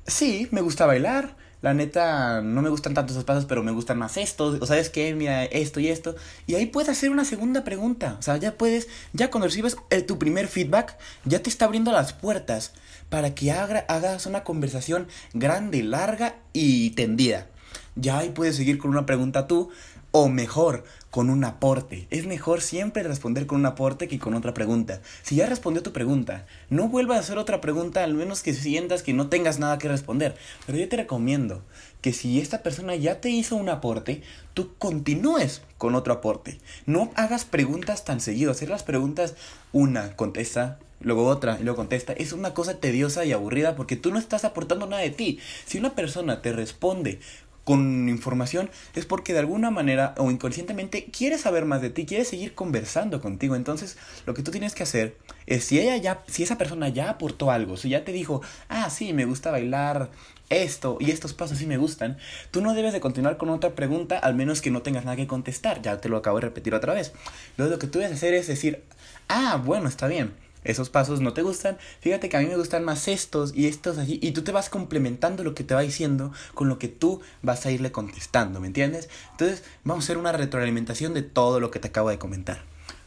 Sí, 0.08 0.50
me 0.52 0.60
gusta 0.60 0.86
bailar. 0.86 1.38
La 1.66 1.74
neta, 1.74 2.44
no 2.44 2.62
me 2.62 2.70
gustan 2.70 2.94
tanto 2.94 3.12
esos 3.12 3.24
pasos, 3.24 3.46
pero 3.46 3.64
me 3.64 3.72
gustan 3.72 3.98
más 3.98 4.18
estos. 4.18 4.62
O 4.62 4.68
sabes 4.68 4.92
qué, 4.92 5.16
mira, 5.16 5.46
esto 5.46 5.80
y 5.80 5.88
esto. 5.88 6.16
Y 6.46 6.54
ahí 6.54 6.68
puedes 6.68 6.90
hacer 6.90 7.10
una 7.10 7.26
segunda 7.26 7.64
pregunta. 7.64 8.18
O 8.20 8.22
sea, 8.22 8.38
ya 8.38 8.56
puedes, 8.56 8.88
ya 9.14 9.32
cuando 9.32 9.48
recibes 9.48 9.76
eh, 9.90 10.04
tu 10.04 10.20
primer 10.20 10.48
feedback, 10.48 10.96
ya 11.24 11.42
te 11.42 11.50
está 11.50 11.66
abriendo 11.66 11.92
las 11.92 12.14
puertas 12.14 12.74
para 13.10 13.34
que 13.34 13.52
hagas 13.52 14.28
una 14.28 14.44
conversación 14.44 15.08
grande, 15.34 15.82
larga 15.82 16.36
y 16.54 16.92
tendida. 16.92 17.48
Ya 17.96 18.20
ahí 18.20 18.30
puedes 18.30 18.58
seguir 18.58 18.78
con 18.78 18.92
una 18.92 19.08
pregunta 19.08 19.48
tú, 19.48 19.72
o 20.18 20.30
mejor, 20.30 20.86
con 21.12 21.30
un 21.30 21.44
aporte. 21.44 22.08
Es 22.10 22.26
mejor 22.26 22.62
siempre 22.62 23.04
responder 23.04 23.48
con 23.48 23.60
un 23.60 23.66
aporte 23.66 24.08
que 24.08 24.18
con 24.18 24.34
otra 24.34 24.54
pregunta. 24.54 25.02
Si 25.24 25.36
ya 25.36 25.46
respondió 25.46 25.84
tu 25.84 25.92
pregunta, 25.92 26.46
no 26.70 26.88
vuelvas 26.88 27.18
a 27.18 27.20
hacer 27.20 27.38
otra 27.38 27.60
pregunta, 27.60 28.02
al 28.02 28.14
menos 28.14 28.42
que 28.42 28.54
sientas 28.54 29.04
que 29.04 29.12
no 29.12 29.28
tengas 29.28 29.60
nada 29.60 29.78
que 29.78 29.90
responder. 29.90 30.38
Pero 30.66 30.78
yo 30.78 30.88
te 30.88 30.96
recomiendo 30.96 31.64
que 32.00 32.14
si 32.14 32.40
esta 32.40 32.64
persona 32.64 32.96
ya 32.96 33.20
te 33.20 33.30
hizo 33.30 33.58
un 33.58 33.68
aporte, 33.68 34.22
tú 34.54 34.70
continúes 34.78 35.64
con 35.78 35.96
otro 35.96 36.14
aporte. 36.14 36.62
No 36.86 37.12
hagas 37.16 37.44
preguntas 37.44 38.06
tan 38.06 38.22
seguido. 38.22 38.52
Hacer 38.52 38.70
las 38.70 38.84
preguntas 38.84 39.36
una, 39.74 40.16
contesta, 40.16 40.80
luego 41.02 41.28
otra 41.28 41.58
y 41.60 41.64
luego 41.64 41.78
contesta, 41.78 42.14
es 42.14 42.34
una 42.34 42.54
cosa 42.54 42.80
tediosa 42.80 43.26
y 43.26 43.32
aburrida 43.32 43.76
porque 43.76 43.96
tú 43.96 44.12
no 44.12 44.20
estás 44.20 44.46
aportando 44.46 44.88
nada 44.88 45.02
de 45.02 45.12
ti. 45.12 45.40
Si 45.66 45.78
una 45.78 45.94
persona 45.94 46.42
te 46.42 46.52
responde 46.52 47.20
con 47.66 48.08
información 48.08 48.70
es 48.94 49.06
porque 49.06 49.34
de 49.34 49.40
alguna 49.40 49.72
manera 49.72 50.14
o 50.18 50.32
inconscientemente 50.32 51.06
quiere 51.06 51.38
saber 51.38 51.66
más 51.66 51.82
de 51.82 51.90
ti, 51.90 52.06
quiere 52.06 52.24
seguir 52.24 52.54
conversando 52.54 53.20
contigo. 53.20 53.56
Entonces, 53.56 53.98
lo 54.26 54.34
que 54.34 54.44
tú 54.44 54.52
tienes 54.52 54.76
que 54.76 54.84
hacer 54.84 55.18
es 55.48 55.66
si 55.66 55.80
ella 55.80 55.98
ya, 55.98 56.24
si 56.28 56.44
esa 56.44 56.58
persona 56.58 56.90
ya 56.90 57.10
aportó 57.10 57.52
algo, 57.52 57.76
si 57.76 57.90
ya 57.90 58.06
te 58.06 58.14
dijo, 58.14 58.42
ah, 58.70 58.90
sí, 58.90 59.12
me 59.14 59.26
gusta 59.26 59.52
bailar 59.52 60.12
esto 60.50 60.98
y 61.02 61.10
estos 61.10 61.34
pasos 61.34 61.58
sí 61.58 61.66
me 61.66 61.78
gustan, 61.78 62.18
tú 62.52 62.62
no 62.62 62.76
debes 62.76 62.94
de 62.94 63.00
continuar 63.00 63.38
con 63.38 63.50
otra 63.50 63.74
pregunta 63.74 64.20
al 64.20 64.36
menos 64.36 64.62
que 64.62 64.70
no 64.70 64.84
tengas 64.84 65.04
nada 65.04 65.18
que 65.18 65.28
contestar. 65.28 65.82
Ya 65.82 66.00
te 66.00 66.08
lo 66.08 66.18
acabo 66.18 66.38
de 66.38 66.46
repetir 66.46 66.76
otra 66.76 66.94
vez. 66.94 67.14
Luego 67.58 67.74
lo 67.74 67.80
que 67.80 67.88
tú 67.88 67.98
debes 67.98 68.16
hacer 68.16 68.36
es 68.36 68.46
decir, 68.46 68.84
ah, 69.28 69.60
bueno, 69.64 69.90
está 69.90 70.08
bien 70.08 70.45
esos 70.66 70.90
pasos 70.90 71.22
no 71.22 71.34
te 71.34 71.42
gustan, 71.42 71.78
fíjate 72.02 72.28
que 72.28 72.38
a 72.38 72.42
mí 72.42 72.48
me 72.48 72.58
gustan 72.58 72.84
más 72.84 73.08
estos 73.08 73.56
y 73.56 73.68
estos 73.68 73.98
así, 73.98 74.20
y 74.22 74.32
tú 74.32 74.44
te 74.44 74.52
vas 74.52 74.70
complementando 74.70 75.44
lo 75.44 75.56
que 75.56 75.64
te 75.64 75.74
va 75.74 75.82
diciendo 75.82 76.34
con 76.54 76.68
lo 76.68 76.78
que 76.78 76.90
tú 76.90 77.22
vas 77.42 77.66
a 77.66 77.72
irle 77.72 77.92
contestando, 77.92 78.60
¿me 78.60 78.68
entiendes? 78.68 79.10
Entonces 79.32 79.64
vamos 79.84 80.04
a 80.04 80.06
hacer 80.06 80.18
una 80.18 80.32
retroalimentación 80.32 81.14
de 81.14 81.22
todo 81.22 81.60
lo 81.60 81.72
que 81.72 81.80
te 81.80 81.88
acabo 81.88 82.10
de 82.10 82.20
comentar. 82.20 82.64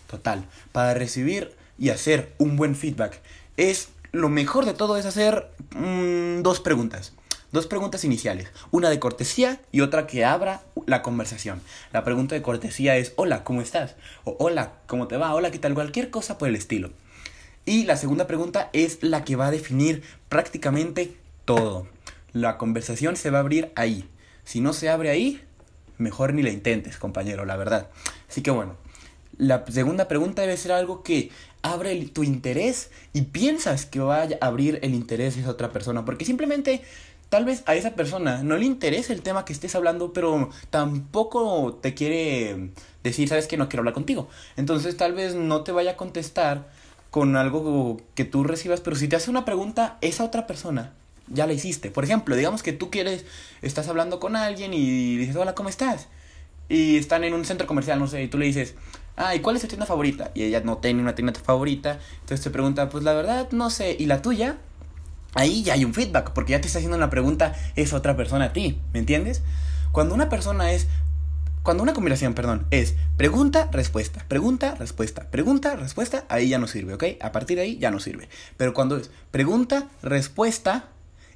Total, 0.08 0.46
para 0.72 0.94
recibir 0.94 1.52
y 1.78 1.90
hacer 1.90 2.32
un 2.38 2.56
buen 2.56 2.74
feedback 2.74 3.20
es 3.56 3.90
lo 4.12 4.28
mejor 4.30 4.64
de 4.64 4.72
todo 4.72 4.96
es 4.96 5.04
hacer 5.04 5.50
mm, 5.76 6.42
dos 6.42 6.60
preguntas. 6.60 7.12
Dos 7.50 7.66
preguntas 7.66 8.04
iniciales, 8.04 8.48
una 8.70 8.90
de 8.90 8.98
cortesía 8.98 9.60
y 9.72 9.80
otra 9.80 10.06
que 10.06 10.24
abra 10.24 10.62
la 10.84 11.02
conversación. 11.02 11.62
La 11.92 12.04
pregunta 12.04 12.34
de 12.34 12.42
cortesía 12.42 12.96
es, 12.98 13.14
hola, 13.16 13.42
¿cómo 13.42 13.62
estás? 13.62 13.96
O 14.24 14.36
hola, 14.38 14.72
¿cómo 14.86 15.08
te 15.08 15.16
va? 15.16 15.34
Hola, 15.34 15.50
¿qué 15.50 15.58
tal? 15.58 15.72
Cualquier 15.72 16.10
cosa 16.10 16.36
por 16.36 16.48
el 16.48 16.56
estilo. 16.56 16.90
Y 17.68 17.84
la 17.84 17.98
segunda 17.98 18.26
pregunta 18.26 18.70
es 18.72 19.02
la 19.02 19.24
que 19.24 19.36
va 19.36 19.48
a 19.48 19.50
definir 19.50 20.02
prácticamente 20.30 21.18
todo. 21.44 21.86
La 22.32 22.56
conversación 22.56 23.14
se 23.14 23.28
va 23.28 23.36
a 23.36 23.40
abrir 23.42 23.72
ahí. 23.74 24.08
Si 24.42 24.62
no 24.62 24.72
se 24.72 24.88
abre 24.88 25.10
ahí, 25.10 25.42
mejor 25.98 26.32
ni 26.32 26.40
la 26.40 26.48
intentes, 26.48 26.96
compañero, 26.96 27.44
la 27.44 27.56
verdad. 27.56 27.90
Así 28.26 28.40
que 28.40 28.50
bueno, 28.50 28.76
la 29.36 29.66
segunda 29.68 30.08
pregunta 30.08 30.40
debe 30.40 30.56
ser 30.56 30.72
algo 30.72 31.02
que 31.02 31.30
abre 31.60 31.94
tu 32.06 32.22
interés 32.22 32.90
y 33.12 33.20
piensas 33.20 33.84
que 33.84 34.00
va 34.00 34.22
a 34.22 34.28
abrir 34.40 34.78
el 34.80 34.94
interés 34.94 35.34
de 35.34 35.42
esa 35.42 35.50
otra 35.50 35.70
persona. 35.70 36.06
Porque 36.06 36.24
simplemente 36.24 36.80
tal 37.28 37.44
vez 37.44 37.64
a 37.66 37.74
esa 37.74 37.94
persona 37.94 38.42
no 38.42 38.56
le 38.56 38.64
interesa 38.64 39.12
el 39.12 39.20
tema 39.20 39.44
que 39.44 39.52
estés 39.52 39.74
hablando, 39.74 40.14
pero 40.14 40.48
tampoco 40.70 41.78
te 41.82 41.92
quiere 41.92 42.70
decir, 43.04 43.28
sabes 43.28 43.46
que 43.46 43.58
no 43.58 43.68
quiero 43.68 43.82
hablar 43.82 43.92
contigo. 43.92 44.30
Entonces 44.56 44.96
tal 44.96 45.12
vez 45.12 45.34
no 45.34 45.64
te 45.64 45.72
vaya 45.72 45.90
a 45.90 45.96
contestar 45.96 46.77
con 47.10 47.36
algo 47.36 48.00
que 48.14 48.24
tú 48.24 48.44
recibas, 48.44 48.80
pero 48.80 48.96
si 48.96 49.08
te 49.08 49.16
hace 49.16 49.30
una 49.30 49.44
pregunta, 49.44 49.98
esa 50.00 50.24
otra 50.24 50.46
persona 50.46 50.92
ya 51.28 51.46
la 51.46 51.52
hiciste. 51.52 51.90
Por 51.90 52.04
ejemplo, 52.04 52.36
digamos 52.36 52.62
que 52.62 52.72
tú 52.72 52.90
quieres, 52.90 53.24
estás 53.62 53.88
hablando 53.88 54.20
con 54.20 54.36
alguien 54.36 54.74
y 54.74 55.16
dices, 55.16 55.36
hola, 55.36 55.54
¿cómo 55.54 55.68
estás? 55.68 56.08
Y 56.68 56.96
están 56.96 57.24
en 57.24 57.34
un 57.34 57.44
centro 57.44 57.66
comercial, 57.66 57.98
no 57.98 58.06
sé, 58.06 58.22
y 58.22 58.28
tú 58.28 58.38
le 58.38 58.46
dices, 58.46 58.74
ah, 59.16 59.34
¿y 59.34 59.40
cuál 59.40 59.56
es 59.56 59.62
tu 59.62 59.68
tienda 59.68 59.86
favorita? 59.86 60.30
Y 60.34 60.42
ella 60.44 60.60
no 60.60 60.78
tiene 60.78 61.00
una 61.00 61.14
tienda 61.14 61.32
favorita, 61.34 61.98
entonces 62.20 62.42
te 62.42 62.50
pregunta, 62.50 62.88
pues 62.88 63.04
la 63.04 63.14
verdad, 63.14 63.48
no 63.52 63.70
sé, 63.70 63.96
¿y 63.98 64.06
la 64.06 64.22
tuya? 64.22 64.58
Ahí 65.34 65.62
ya 65.62 65.74
hay 65.74 65.84
un 65.84 65.94
feedback, 65.94 66.32
porque 66.32 66.52
ya 66.52 66.60
te 66.60 66.66
está 66.66 66.78
haciendo 66.78 66.96
una 66.96 67.10
pregunta 67.10 67.54
esa 67.76 67.96
otra 67.96 68.16
persona 68.16 68.46
a 68.46 68.52
ti, 68.52 68.80
¿me 68.92 68.98
entiendes? 68.98 69.42
Cuando 69.92 70.14
una 70.14 70.28
persona 70.28 70.72
es 70.72 70.86
cuando 71.68 71.82
una 71.82 71.92
combinación, 71.92 72.32
perdón, 72.32 72.66
es 72.70 72.94
pregunta, 73.18 73.68
respuesta, 73.70 74.24
pregunta, 74.26 74.74
respuesta, 74.76 75.30
pregunta, 75.30 75.76
respuesta, 75.76 76.24
ahí 76.30 76.48
ya 76.48 76.58
no 76.58 76.66
sirve, 76.66 76.94
¿ok? 76.94 77.04
A 77.20 77.30
partir 77.30 77.58
de 77.58 77.64
ahí 77.64 77.76
ya 77.76 77.90
no 77.90 78.00
sirve. 78.00 78.30
Pero 78.56 78.72
cuando 78.72 78.96
es 78.96 79.10
pregunta, 79.30 79.90
respuesta, 80.00 80.88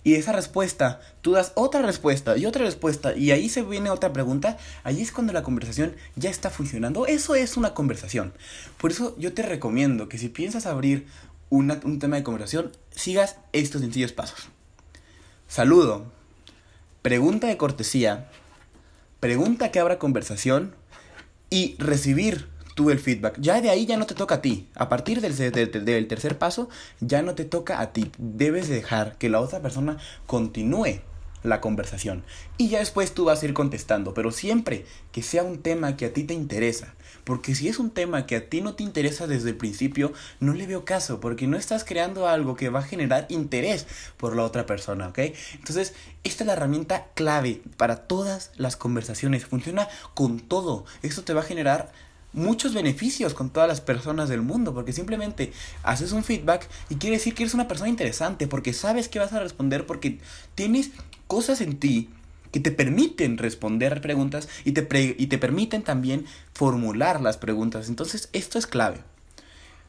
y 0.04 0.14
esa 0.14 0.32
respuesta, 0.32 1.02
tú 1.20 1.32
das 1.32 1.52
otra 1.54 1.82
respuesta 1.82 2.38
y 2.38 2.46
otra 2.46 2.64
respuesta, 2.64 3.14
y 3.14 3.30
ahí 3.30 3.50
se 3.50 3.60
viene 3.60 3.90
otra 3.90 4.14
pregunta, 4.14 4.56
ahí 4.84 5.02
es 5.02 5.12
cuando 5.12 5.34
la 5.34 5.42
conversación 5.42 5.96
ya 6.16 6.30
está 6.30 6.48
funcionando. 6.48 7.06
Eso 7.06 7.34
es 7.34 7.58
una 7.58 7.74
conversación. 7.74 8.32
Por 8.80 8.90
eso 8.90 9.14
yo 9.18 9.34
te 9.34 9.42
recomiendo 9.42 10.08
que 10.08 10.16
si 10.16 10.30
piensas 10.30 10.64
abrir 10.64 11.08
un 11.50 11.98
tema 11.98 12.16
de 12.16 12.22
conversación, 12.22 12.72
sigas 12.90 13.36
estos 13.52 13.82
sencillos 13.82 14.14
pasos. 14.14 14.48
Saludo. 15.46 16.06
Pregunta 17.02 17.48
de 17.48 17.58
cortesía 17.58 18.30
pregunta 19.22 19.70
que 19.70 19.78
abra 19.78 20.00
conversación 20.00 20.74
y 21.48 21.76
recibir 21.78 22.48
tú 22.74 22.90
el 22.90 22.98
feedback. 22.98 23.38
Ya 23.38 23.60
de 23.60 23.70
ahí 23.70 23.86
ya 23.86 23.96
no 23.96 24.04
te 24.04 24.16
toca 24.16 24.34
a 24.34 24.42
ti. 24.42 24.66
A 24.74 24.88
partir 24.88 25.20
del, 25.20 25.36
del, 25.36 26.08
tercer 26.08 26.38
paso, 26.38 26.68
ya 26.98 27.22
no 27.22 27.36
te 27.36 27.44
toca 27.44 27.80
a 27.80 27.92
ti. 27.92 28.10
Debes 28.18 28.68
dejar 28.68 29.16
que 29.18 29.28
la 29.28 29.38
otra 29.38 29.60
persona 29.60 29.98
continúe 30.26 31.02
la 31.44 31.60
conversación. 31.60 32.24
Y 32.58 32.68
ya 32.68 32.80
después 32.80 33.14
tú 33.14 33.26
vas 33.26 33.40
a 33.40 33.46
ir 33.46 33.54
contestando, 33.54 34.12
pero 34.12 34.32
siempre 34.32 34.86
que 35.12 35.22
sea 35.22 35.44
un 35.44 35.62
tema 35.62 35.96
que 35.96 36.06
a 36.06 36.12
ti 36.12 36.24
te 36.24 36.34
interesa. 36.34 36.94
Porque 37.24 37.54
si 37.54 37.68
es 37.68 37.78
un 37.78 37.90
tema 37.90 38.26
que 38.26 38.36
a 38.36 38.48
ti 38.48 38.60
no 38.60 38.74
te 38.74 38.82
interesa 38.82 39.26
desde 39.26 39.50
el 39.50 39.56
principio, 39.56 40.12
no 40.40 40.54
le 40.54 40.66
veo 40.66 40.84
caso, 40.84 41.20
porque 41.20 41.46
no 41.46 41.56
estás 41.56 41.84
creando 41.84 42.28
algo 42.28 42.56
que 42.56 42.68
va 42.68 42.80
a 42.80 42.84
generar 42.84 43.26
interés 43.28 43.86
por 44.16 44.34
la 44.34 44.42
otra 44.42 44.66
persona, 44.66 45.08
¿ok? 45.08 45.18
Entonces, 45.54 45.94
esta 46.24 46.44
es 46.44 46.46
la 46.46 46.54
herramienta 46.54 47.06
clave 47.14 47.62
para 47.76 47.96
todas 47.96 48.50
las 48.56 48.76
conversaciones. 48.76 49.46
Funciona 49.46 49.88
con 50.14 50.40
todo. 50.40 50.84
Esto 51.02 51.22
te 51.22 51.34
va 51.34 51.42
a 51.42 51.44
generar 51.44 51.92
muchos 52.32 52.74
beneficios 52.74 53.34
con 53.34 53.50
todas 53.50 53.68
las 53.68 53.80
personas 53.80 54.28
del 54.28 54.42
mundo, 54.42 54.74
porque 54.74 54.92
simplemente 54.92 55.52
haces 55.82 56.12
un 56.12 56.24
feedback 56.24 56.68
y 56.88 56.96
quiere 56.96 57.16
decir 57.16 57.34
que 57.34 57.42
eres 57.42 57.54
una 57.54 57.68
persona 57.68 57.90
interesante, 57.90 58.46
porque 58.46 58.72
sabes 58.72 59.08
que 59.08 59.18
vas 59.18 59.32
a 59.32 59.40
responder, 59.40 59.86
porque 59.86 60.18
tienes 60.54 60.90
cosas 61.26 61.60
en 61.60 61.78
ti 61.78 62.08
que 62.52 62.60
te 62.60 62.70
permiten 62.70 63.38
responder 63.38 64.00
preguntas 64.00 64.48
y 64.64 64.72
te, 64.72 65.16
y 65.18 65.26
te 65.26 65.38
permiten 65.38 65.82
también 65.82 66.26
formular 66.52 67.20
las 67.20 67.38
preguntas. 67.38 67.88
Entonces, 67.88 68.28
esto 68.32 68.58
es 68.58 68.66
clave. 68.66 68.98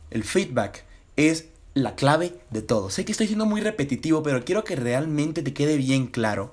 El 0.10 0.24
feedback 0.24 0.84
es 1.15 1.46
la 1.74 1.96
clave 1.96 2.34
de 2.50 2.62
todo. 2.62 2.89
Sé 2.89 3.05
que 3.05 3.12
estoy 3.12 3.27
siendo 3.27 3.46
muy 3.46 3.62
repetitivo, 3.62 4.24
pero 4.24 4.43
quiero 4.46 4.63
que 4.63 4.75
realmente 4.75 5.43
te 5.43 5.53
quede 5.53 5.77
bien 5.77 6.08
claro 6.08 6.51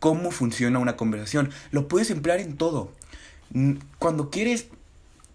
cómo 0.00 0.30
funciona 0.30 0.78
una 0.78 0.96
conversación. 0.96 1.50
Lo 1.70 1.88
puedes 1.88 2.10
emplear 2.10 2.40
en 2.40 2.56
todo. 2.56 2.90
Cuando 3.98 4.30
quieres 4.30 4.66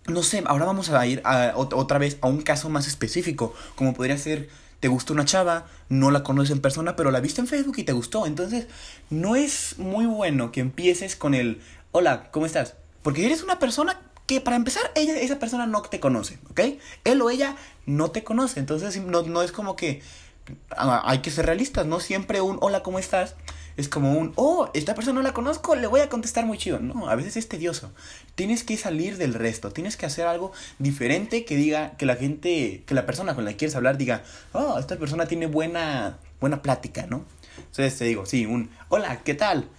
no 0.08 0.24
sé, 0.24 0.41
ahora 0.46 0.65
vamos 0.65 0.89
a 0.89 1.06
ir 1.06 1.22
otra 1.56 1.98
vez 1.98 2.17
a 2.22 2.27
un 2.27 2.41
caso 2.41 2.70
más 2.70 2.88
específico, 2.88 3.53
como 3.75 3.94
podría 3.94 4.17
ser, 4.17 4.48
te 4.79 4.88
gustó 4.88 5.13
una 5.13 5.25
chava, 5.25 5.65
no 5.89 6.12
la 6.12 6.24
conoces 6.24 6.51
en 6.51 6.62
persona, 6.62 6.96
pero 6.96 7.12
la 7.12 7.19
viste 7.19 7.41
en 7.41 7.48
Facebook 7.48 7.75
y 7.77 7.84
te 7.84 7.93
gustó. 7.93 8.25
Entonces, 8.25 8.67
no 9.10 9.36
es 9.36 9.77
muy 9.77 10.05
bueno 10.05 10.51
que 10.51 10.60
empieces 10.60 11.15
con 11.15 11.34
el, 11.34 11.62
hola, 11.91 12.29
¿cómo 12.31 12.46
estás? 12.46 12.75
Porque 13.01 13.25
eres 13.25 13.43
una 13.43 13.60
persona 13.60 14.00
que 14.25 14.41
para 14.41 14.57
empezar, 14.57 14.91
ella, 14.96 15.17
esa 15.19 15.39
persona 15.39 15.65
no 15.65 15.81
te 15.81 16.00
conoce, 16.00 16.38
¿ok? 16.51 16.62
Él 17.05 17.22
o 17.22 17.29
ella 17.29 17.55
no 17.86 18.12
te 18.12 18.24
conoce. 18.24 18.60
Entonces, 18.60 19.01
no, 19.01 19.24
no 19.24 19.41
es 19.41 19.51
como 19.51 19.75
que 19.75 20.01
ah, 20.72 21.01
hay 21.05 21.19
que 21.19 21.31
ser 21.31 21.46
realistas, 21.46 21.86
no 21.86 22.00
siempre 22.00 22.41
un, 22.41 22.57
hola, 22.62 22.84
¿cómo 22.84 23.00
estás? 23.00 23.36
Es 23.77 23.88
como 23.88 24.12
un, 24.13 24.34
oh, 24.36 24.69
esta 24.74 24.96
persona 24.96 25.19
no 25.19 25.22
la 25.22 25.34
conozco, 25.34 25.75
le 25.75 25.86
voy 25.86 26.01
a 26.01 26.10
contestar 26.10 26.46
muy 26.46 26.57
chido. 26.57 26.79
No, 26.79 27.10
a 27.10 27.15
veces 27.15 27.38
es 27.38 27.48
tedioso. 27.48 27.91
Tienes 28.34 28.63
que 28.63 28.75
salir 28.75 29.17
del 29.17 29.36
resto, 29.36 29.72
tienes 29.72 29.96
que 29.98 30.07
hacer 30.07 30.25
algo 30.25 30.51
diferente 30.79 31.46
que 31.46 31.55
diga, 31.55 31.91
que 31.98 32.07
la 32.07 32.15
gente, 32.15 32.84
que 32.86 32.96
la 32.96 33.05
persona 33.05 33.36
con 33.36 33.46
la 33.46 33.51
que 33.51 33.57
quieres 33.57 33.75
hablar 33.75 33.98
diga, 33.98 34.24
oh, 34.53 34.79
esta 34.79 34.98
persona 34.98 35.27
tiene 35.27 35.46
buena, 35.46 36.17
buena 36.41 36.63
plática, 36.63 37.05
¿no? 37.05 37.24
Entonces 37.57 37.98
te 37.98 38.05
digo, 38.05 38.25
sí, 38.25 38.48
un, 38.48 38.72
hola, 38.89 39.22
¿qué 39.24 39.36
tal? 39.36 39.69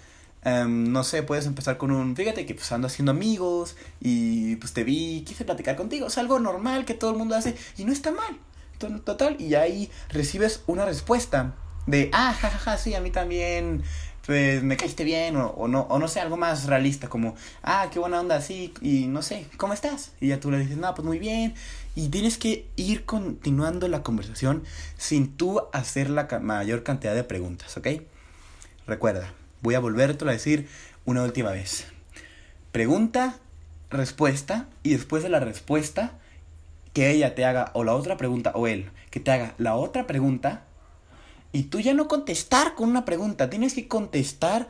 Em, 0.44 0.92
no 0.92 1.02
sé, 1.02 1.24
puedes 1.24 1.46
empezar 1.46 1.76
con 1.76 1.90
un, 1.90 2.14
fíjate 2.14 2.46
que 2.46 2.54
pues 2.54 2.70
ando 2.70 2.86
haciendo 2.86 3.10
amigos 3.10 3.76
y 4.00 4.54
pues 4.56 4.72
te 4.72 4.84
vi, 4.84 5.24
quise 5.26 5.44
platicar 5.44 5.74
contigo, 5.74 6.06
es 6.06 6.18
algo 6.18 6.38
normal 6.38 6.84
que 6.84 6.94
todo 6.94 7.10
el 7.10 7.16
mundo 7.16 7.34
hace 7.34 7.56
y 7.76 7.84
no 7.84 7.92
está 7.92 8.12
mal, 8.12 8.38
total, 9.04 9.40
y 9.40 9.56
ahí 9.56 9.90
recibes 10.10 10.62
una 10.68 10.84
respuesta 10.84 11.56
de, 11.88 12.10
ah, 12.12 12.34
jajaja, 12.34 12.58
ja, 12.58 12.72
ja, 12.72 12.78
sí, 12.78 12.94
a 12.94 13.00
mí 13.00 13.10
también, 13.10 13.82
pues 14.26 14.62
me 14.62 14.76
caíste 14.76 15.04
bien, 15.04 15.36
o, 15.36 15.68
no, 15.68 15.80
o 15.82 15.98
no 15.98 16.06
sé, 16.06 16.20
algo 16.20 16.36
más 16.36 16.66
realista, 16.66 17.08
como, 17.08 17.34
ah, 17.62 17.88
qué 17.90 17.98
buena 17.98 18.20
onda, 18.20 18.42
sí, 18.42 18.74
y 18.82 19.06
no 19.06 19.22
sé, 19.22 19.46
¿cómo 19.56 19.72
estás? 19.72 20.12
Y 20.20 20.28
ya 20.28 20.38
tú 20.38 20.50
le 20.50 20.58
dices, 20.58 20.76
no, 20.76 20.94
pues 20.94 21.06
muy 21.06 21.18
bien, 21.18 21.54
y 21.94 22.08
tienes 22.10 22.36
que 22.36 22.66
ir 22.76 23.06
continuando 23.06 23.88
la 23.88 24.02
conversación 24.02 24.64
sin 24.98 25.34
tú 25.34 25.62
hacer 25.72 26.10
la 26.10 26.28
mayor 26.42 26.82
cantidad 26.82 27.14
de 27.14 27.24
preguntas, 27.24 27.74
¿ok? 27.78 27.88
Recuerda, 28.86 29.32
voy 29.62 29.74
a 29.74 29.80
volverte 29.80 30.26
a 30.26 30.32
decir 30.32 30.68
una 31.06 31.22
última 31.22 31.52
vez. 31.52 31.86
Pregunta, 32.70 33.36
respuesta, 33.88 34.66
y 34.82 34.90
después 34.90 35.22
de 35.22 35.30
la 35.30 35.40
respuesta, 35.40 36.12
que 36.92 37.10
ella 37.10 37.34
te 37.34 37.46
haga, 37.46 37.70
o 37.72 37.82
la 37.82 37.94
otra 37.94 38.18
pregunta, 38.18 38.52
o 38.54 38.66
él, 38.66 38.90
que 39.10 39.20
te 39.20 39.30
haga 39.30 39.54
la 39.56 39.74
otra 39.74 40.06
pregunta, 40.06 40.64
y 41.52 41.64
tú 41.64 41.80
ya 41.80 41.94
no 41.94 42.08
contestar 42.08 42.74
con 42.74 42.88
una 42.88 43.04
pregunta, 43.04 43.50
tienes 43.50 43.74
que 43.74 43.88
contestar 43.88 44.68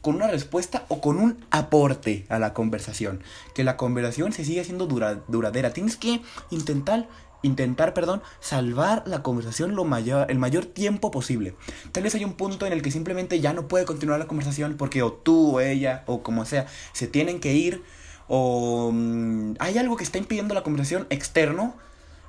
con 0.00 0.16
una 0.16 0.28
respuesta 0.28 0.84
o 0.88 1.00
con 1.00 1.18
un 1.18 1.44
aporte 1.50 2.26
a 2.28 2.38
la 2.38 2.54
conversación. 2.54 3.22
Que 3.54 3.64
la 3.64 3.76
conversación 3.76 4.32
se 4.32 4.44
siga 4.44 4.64
siendo 4.64 4.86
duradera. 4.86 5.72
Tienes 5.72 5.96
que 5.96 6.22
intentar 6.50 7.08
intentar, 7.42 7.92
perdón, 7.92 8.22
salvar 8.40 9.02
la 9.06 9.22
conversación 9.22 9.74
lo 9.74 9.84
mayor, 9.84 10.30
el 10.30 10.38
mayor 10.38 10.64
tiempo 10.64 11.10
posible. 11.10 11.56
Tal 11.90 12.04
vez 12.04 12.14
hay 12.14 12.24
un 12.24 12.34
punto 12.34 12.66
en 12.66 12.72
el 12.72 12.82
que 12.82 12.92
simplemente 12.92 13.40
ya 13.40 13.52
no 13.52 13.68
puede 13.68 13.84
continuar 13.84 14.20
la 14.20 14.28
conversación 14.28 14.76
porque 14.76 15.02
o 15.02 15.12
tú 15.12 15.56
o 15.56 15.60
ella 15.60 16.04
o 16.06 16.22
como 16.22 16.44
sea 16.44 16.66
se 16.92 17.08
tienen 17.08 17.40
que 17.40 17.52
ir 17.52 17.82
o 18.28 18.90
mm, 18.92 19.54
hay 19.58 19.76
algo 19.76 19.96
que 19.96 20.04
está 20.04 20.18
impidiendo 20.18 20.54
la 20.54 20.62
conversación 20.62 21.06
externo. 21.10 21.76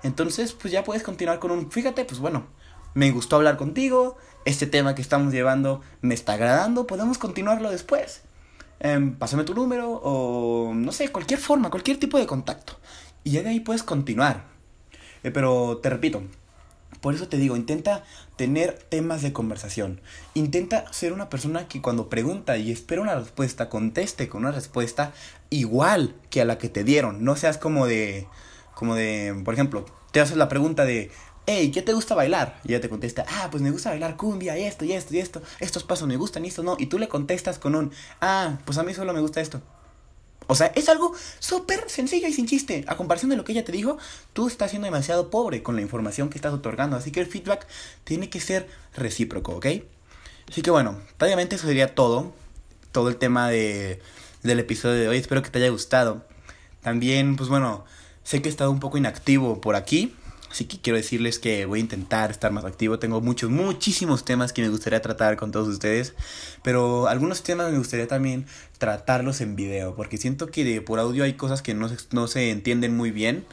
Entonces, 0.01 0.53
pues 0.53 0.73
ya 0.73 0.83
puedes 0.83 1.03
continuar 1.03 1.39
con 1.39 1.51
un, 1.51 1.71
fíjate, 1.71 2.03
pues 2.03 2.19
bueno, 2.19 2.47
me 2.93 3.11
gustó 3.11 3.35
hablar 3.37 3.57
contigo, 3.57 4.17
este 4.45 4.67
tema 4.67 4.95
que 4.95 5.01
estamos 5.01 5.33
llevando 5.33 5.81
me 6.01 6.13
está 6.13 6.33
agradando, 6.33 6.87
podemos 6.87 7.17
continuarlo 7.17 7.71
después. 7.71 8.21
Em, 8.79 9.15
pásame 9.15 9.43
tu 9.43 9.53
número 9.53 9.91
o 10.03 10.73
no 10.73 10.91
sé, 10.91 11.09
cualquier 11.09 11.39
forma, 11.39 11.69
cualquier 11.69 11.99
tipo 11.99 12.17
de 12.17 12.25
contacto. 12.25 12.77
Y 13.23 13.31
ya 13.31 13.43
de 13.43 13.49
ahí 13.49 13.59
puedes 13.59 13.83
continuar. 13.83 14.45
Eh, 15.23 15.31
pero 15.31 15.79
te 15.81 15.89
repito, 15.89 16.21
por 17.01 17.13
eso 17.13 17.27
te 17.27 17.37
digo, 17.37 17.55
intenta 17.55 18.03
tener 18.35 18.73
temas 18.89 19.21
de 19.21 19.33
conversación. 19.33 20.01
Intenta 20.33 20.91
ser 20.91 21.13
una 21.13 21.29
persona 21.29 21.67
que 21.67 21.81
cuando 21.81 22.09
pregunta 22.09 22.57
y 22.57 22.71
espera 22.71 23.01
una 23.01 23.15
respuesta, 23.15 23.69
conteste 23.69 24.27
con 24.27 24.43
una 24.43 24.51
respuesta 24.51 25.13
igual 25.49 26.15
que 26.29 26.41
a 26.41 26.45
la 26.45 26.57
que 26.57 26.69
te 26.69 26.83
dieron. 26.83 27.23
No 27.23 27.35
seas 27.35 27.57
como 27.57 27.87
de, 27.87 28.27
como 28.75 28.95
de, 28.95 29.41
por 29.45 29.53
ejemplo, 29.53 29.85
te 30.11 30.19
haces 30.19 30.37
la 30.37 30.49
pregunta 30.49 30.85
de, 30.85 31.11
hey, 31.45 31.71
¿qué 31.71 31.81
te 31.81 31.93
gusta 31.93 32.15
bailar? 32.15 32.59
Y 32.63 32.69
ella 32.69 32.81
te 32.81 32.89
contesta, 32.89 33.25
ah, 33.27 33.47
pues 33.51 33.61
me 33.61 33.71
gusta 33.71 33.89
bailar 33.89 34.17
cumbia 34.17 34.57
y 34.57 34.63
esto 34.63 34.85
y 34.85 34.93
esto 34.93 35.13
y 35.13 35.19
esto. 35.19 35.41
Estos 35.59 35.83
pasos 35.83 36.07
me 36.07 36.17
gustan 36.17 36.45
y 36.45 36.49
esto 36.49 36.63
no. 36.63 36.75
Y 36.79 36.87
tú 36.87 36.99
le 36.99 37.07
contestas 37.07 37.59
con 37.59 37.75
un, 37.75 37.91
ah, 38.21 38.57
pues 38.65 38.77
a 38.77 38.83
mí 38.83 38.93
solo 38.93 39.13
me 39.13 39.21
gusta 39.21 39.41
esto. 39.41 39.61
O 40.47 40.55
sea, 40.55 40.67
es 40.75 40.89
algo 40.89 41.13
súper 41.39 41.89
sencillo 41.89 42.27
y 42.27 42.33
sin 42.33 42.47
chiste. 42.47 42.83
A 42.87 42.97
comparación 42.97 43.29
de 43.29 43.37
lo 43.37 43.43
que 43.43 43.53
ella 43.53 43.63
te 43.63 43.71
dijo, 43.71 43.97
tú 44.33 44.47
estás 44.47 44.71
siendo 44.71 44.85
demasiado 44.85 45.29
pobre 45.29 45.63
con 45.63 45.75
la 45.75 45.81
información 45.81 46.29
que 46.29 46.37
estás 46.37 46.53
otorgando. 46.53 46.97
Así 46.97 47.11
que 47.11 47.21
el 47.21 47.27
feedback 47.27 47.65
tiene 48.03 48.29
que 48.29 48.39
ser 48.39 48.67
recíproco, 48.95 49.53
¿ok? 49.53 49.67
Así 50.49 50.61
que 50.61 50.71
bueno, 50.71 50.99
obviamente 51.19 51.55
eso 51.55 51.67
sería 51.67 51.95
todo. 51.95 52.33
Todo 52.91 53.09
el 53.09 53.15
tema 53.15 53.49
de, 53.49 54.01
del 54.43 54.59
episodio 54.59 54.99
de 54.99 55.07
hoy. 55.07 55.17
Espero 55.17 55.41
que 55.41 55.49
te 55.49 55.59
haya 55.59 55.69
gustado. 55.69 56.25
También, 56.81 57.37
pues 57.37 57.49
bueno, 57.49 57.85
sé 58.23 58.41
que 58.41 58.49
he 58.49 58.51
estado 58.51 58.69
un 58.69 58.79
poco 58.79 58.97
inactivo 58.97 59.61
por 59.61 59.75
aquí. 59.75 60.13
Así 60.53 60.65
que 60.65 60.77
quiero 60.77 60.97
decirles 60.97 61.39
que 61.39 61.65
voy 61.65 61.79
a 61.79 61.81
intentar 61.81 62.29
estar 62.29 62.51
más 62.51 62.63
activo. 62.63 62.99
Tengo 62.99 63.21
muchos, 63.21 63.49
muchísimos 63.49 64.23
temas 64.23 64.53
que 64.53 64.61
me 64.61 64.69
gustaría 64.69 65.01
tratar 65.01 65.35
con 65.35 65.51
todos 65.51 65.67
ustedes. 65.67 66.13
Pero 66.61 67.07
algunos 67.07 67.41
temas 67.41 67.71
me 67.71 67.79
gustaría 67.79 68.07
también 68.07 68.45
tratarlos 68.77 69.41
en 69.41 69.55
video. 69.55 69.95
Porque 69.95 70.17
siento 70.17 70.51
que 70.51 70.63
de, 70.63 70.79
por 70.81 70.99
audio 70.99 71.23
hay 71.23 71.33
cosas 71.33 71.63
que 71.63 71.73
no 71.73 71.89
se, 71.89 71.97
no 72.11 72.27
se 72.27 72.51
entienden 72.51 72.95
muy 72.95 73.09
bien. 73.09 73.47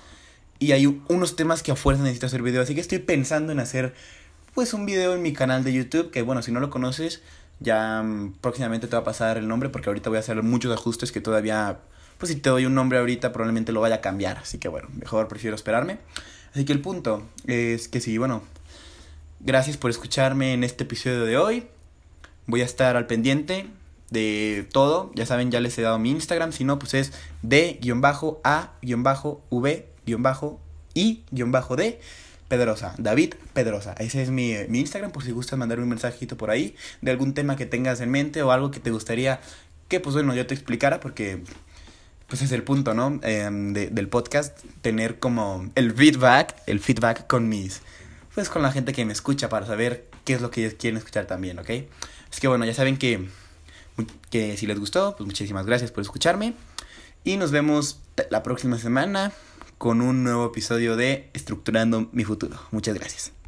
Y 0.58 0.72
hay 0.72 1.00
unos 1.08 1.36
temas 1.36 1.62
que 1.62 1.72
a 1.72 1.74
fuerza 1.74 2.02
necesito 2.02 2.26
hacer 2.26 2.42
video. 2.42 2.60
Así 2.60 2.74
que 2.74 2.82
estoy 2.82 2.98
pensando 2.98 3.50
en 3.50 3.60
hacer 3.60 3.94
pues 4.54 4.74
un 4.74 4.84
video 4.84 5.14
en 5.14 5.22
mi 5.22 5.32
canal 5.32 5.64
de 5.64 5.72
YouTube. 5.72 6.10
Que 6.10 6.20
bueno, 6.20 6.42
si 6.42 6.52
no 6.52 6.60
lo 6.60 6.68
conoces, 6.68 7.22
ya 7.60 8.02
mm, 8.02 8.34
próximamente 8.42 8.88
te 8.88 8.96
va 8.96 9.00
a 9.00 9.04
pasar 9.04 9.38
el 9.38 9.48
nombre. 9.48 9.70
Porque 9.70 9.88
ahorita 9.88 10.10
voy 10.10 10.18
a 10.18 10.20
hacer 10.20 10.42
muchos 10.42 10.70
ajustes 10.70 11.12
que 11.12 11.22
todavía... 11.22 11.78
Pues 12.18 12.30
si 12.30 12.36
te 12.36 12.50
doy 12.50 12.66
un 12.66 12.74
nombre 12.74 12.98
ahorita 12.98 13.32
probablemente 13.32 13.72
lo 13.72 13.80
vaya 13.80 13.94
a 13.94 14.00
cambiar. 14.02 14.36
Así 14.36 14.58
que 14.58 14.68
bueno, 14.68 14.90
mejor 14.92 15.28
prefiero 15.28 15.56
esperarme. 15.56 15.96
Así 16.52 16.64
que 16.64 16.72
el 16.72 16.80
punto 16.80 17.22
es 17.46 17.88
que 17.88 18.00
sí, 18.00 18.18
bueno, 18.18 18.42
gracias 19.40 19.76
por 19.76 19.90
escucharme 19.90 20.52
en 20.52 20.64
este 20.64 20.84
episodio 20.84 21.24
de 21.24 21.36
hoy. 21.36 21.66
Voy 22.46 22.62
a 22.62 22.64
estar 22.64 22.96
al 22.96 23.06
pendiente 23.06 23.66
de 24.10 24.66
todo. 24.72 25.12
Ya 25.14 25.26
saben, 25.26 25.50
ya 25.50 25.60
les 25.60 25.78
he 25.78 25.82
dado 25.82 25.98
mi 25.98 26.10
Instagram. 26.10 26.52
Si 26.52 26.64
no, 26.64 26.78
pues 26.78 26.94
es 26.94 27.12
d-a-v-i-d 27.42 27.90
Pedrosa, 32.48 32.96
David 32.98 33.34
Pedrosa. 33.52 33.94
Ese 33.98 34.22
es 34.22 34.30
mi, 34.30 34.56
mi 34.68 34.80
Instagram 34.80 35.12
por 35.12 35.22
si 35.22 35.30
gustas 35.30 35.56
mandarme 35.56 35.84
un 35.84 35.90
mensajito 35.90 36.36
por 36.36 36.50
ahí 36.50 36.74
de 37.00 37.12
algún 37.12 37.32
tema 37.32 37.54
que 37.54 37.64
tengas 37.64 38.00
en 38.00 38.10
mente 38.10 38.42
o 38.42 38.50
algo 38.50 38.72
que 38.72 38.80
te 38.80 38.90
gustaría 38.90 39.40
que, 39.86 40.00
pues 40.00 40.14
bueno, 40.14 40.34
yo 40.34 40.44
te 40.48 40.54
explicara 40.54 40.98
porque 40.98 41.42
pues 42.30 42.42
es 42.42 42.52
el 42.52 42.62
punto, 42.62 42.94
¿no? 42.94 43.18
Em, 43.22 43.74
de, 43.74 43.90
del 43.90 44.08
podcast, 44.08 44.56
tener 44.80 45.18
como 45.18 45.68
el 45.74 45.92
feedback, 45.92 46.54
el 46.66 46.78
feedback 46.78 47.26
con 47.26 47.48
mis, 47.48 47.82
pues 48.34 48.48
con 48.48 48.62
la 48.62 48.70
gente 48.70 48.92
que 48.92 49.04
me 49.04 49.12
escucha 49.12 49.48
para 49.48 49.66
saber 49.66 50.08
qué 50.24 50.34
es 50.34 50.40
lo 50.40 50.50
que 50.50 50.60
ellos 50.64 50.74
quieren 50.78 50.96
escuchar 50.96 51.26
también, 51.26 51.58
¿ok? 51.58 51.70
Así 52.30 52.40
que 52.40 52.46
bueno, 52.46 52.64
ya 52.64 52.72
saben 52.72 52.96
que, 52.96 53.28
que 54.30 54.56
si 54.56 54.66
les 54.68 54.78
gustó, 54.78 55.16
pues 55.16 55.26
muchísimas 55.26 55.66
gracias 55.66 55.90
por 55.90 56.02
escucharme 56.02 56.54
y 57.24 57.36
nos 57.36 57.50
vemos 57.50 58.00
la 58.30 58.44
próxima 58.44 58.78
semana 58.78 59.32
con 59.76 60.00
un 60.00 60.22
nuevo 60.22 60.46
episodio 60.46 60.94
de 60.94 61.30
Estructurando 61.32 62.08
mi 62.12 62.22
futuro. 62.22 62.60
Muchas 62.70 62.94
gracias. 62.94 63.39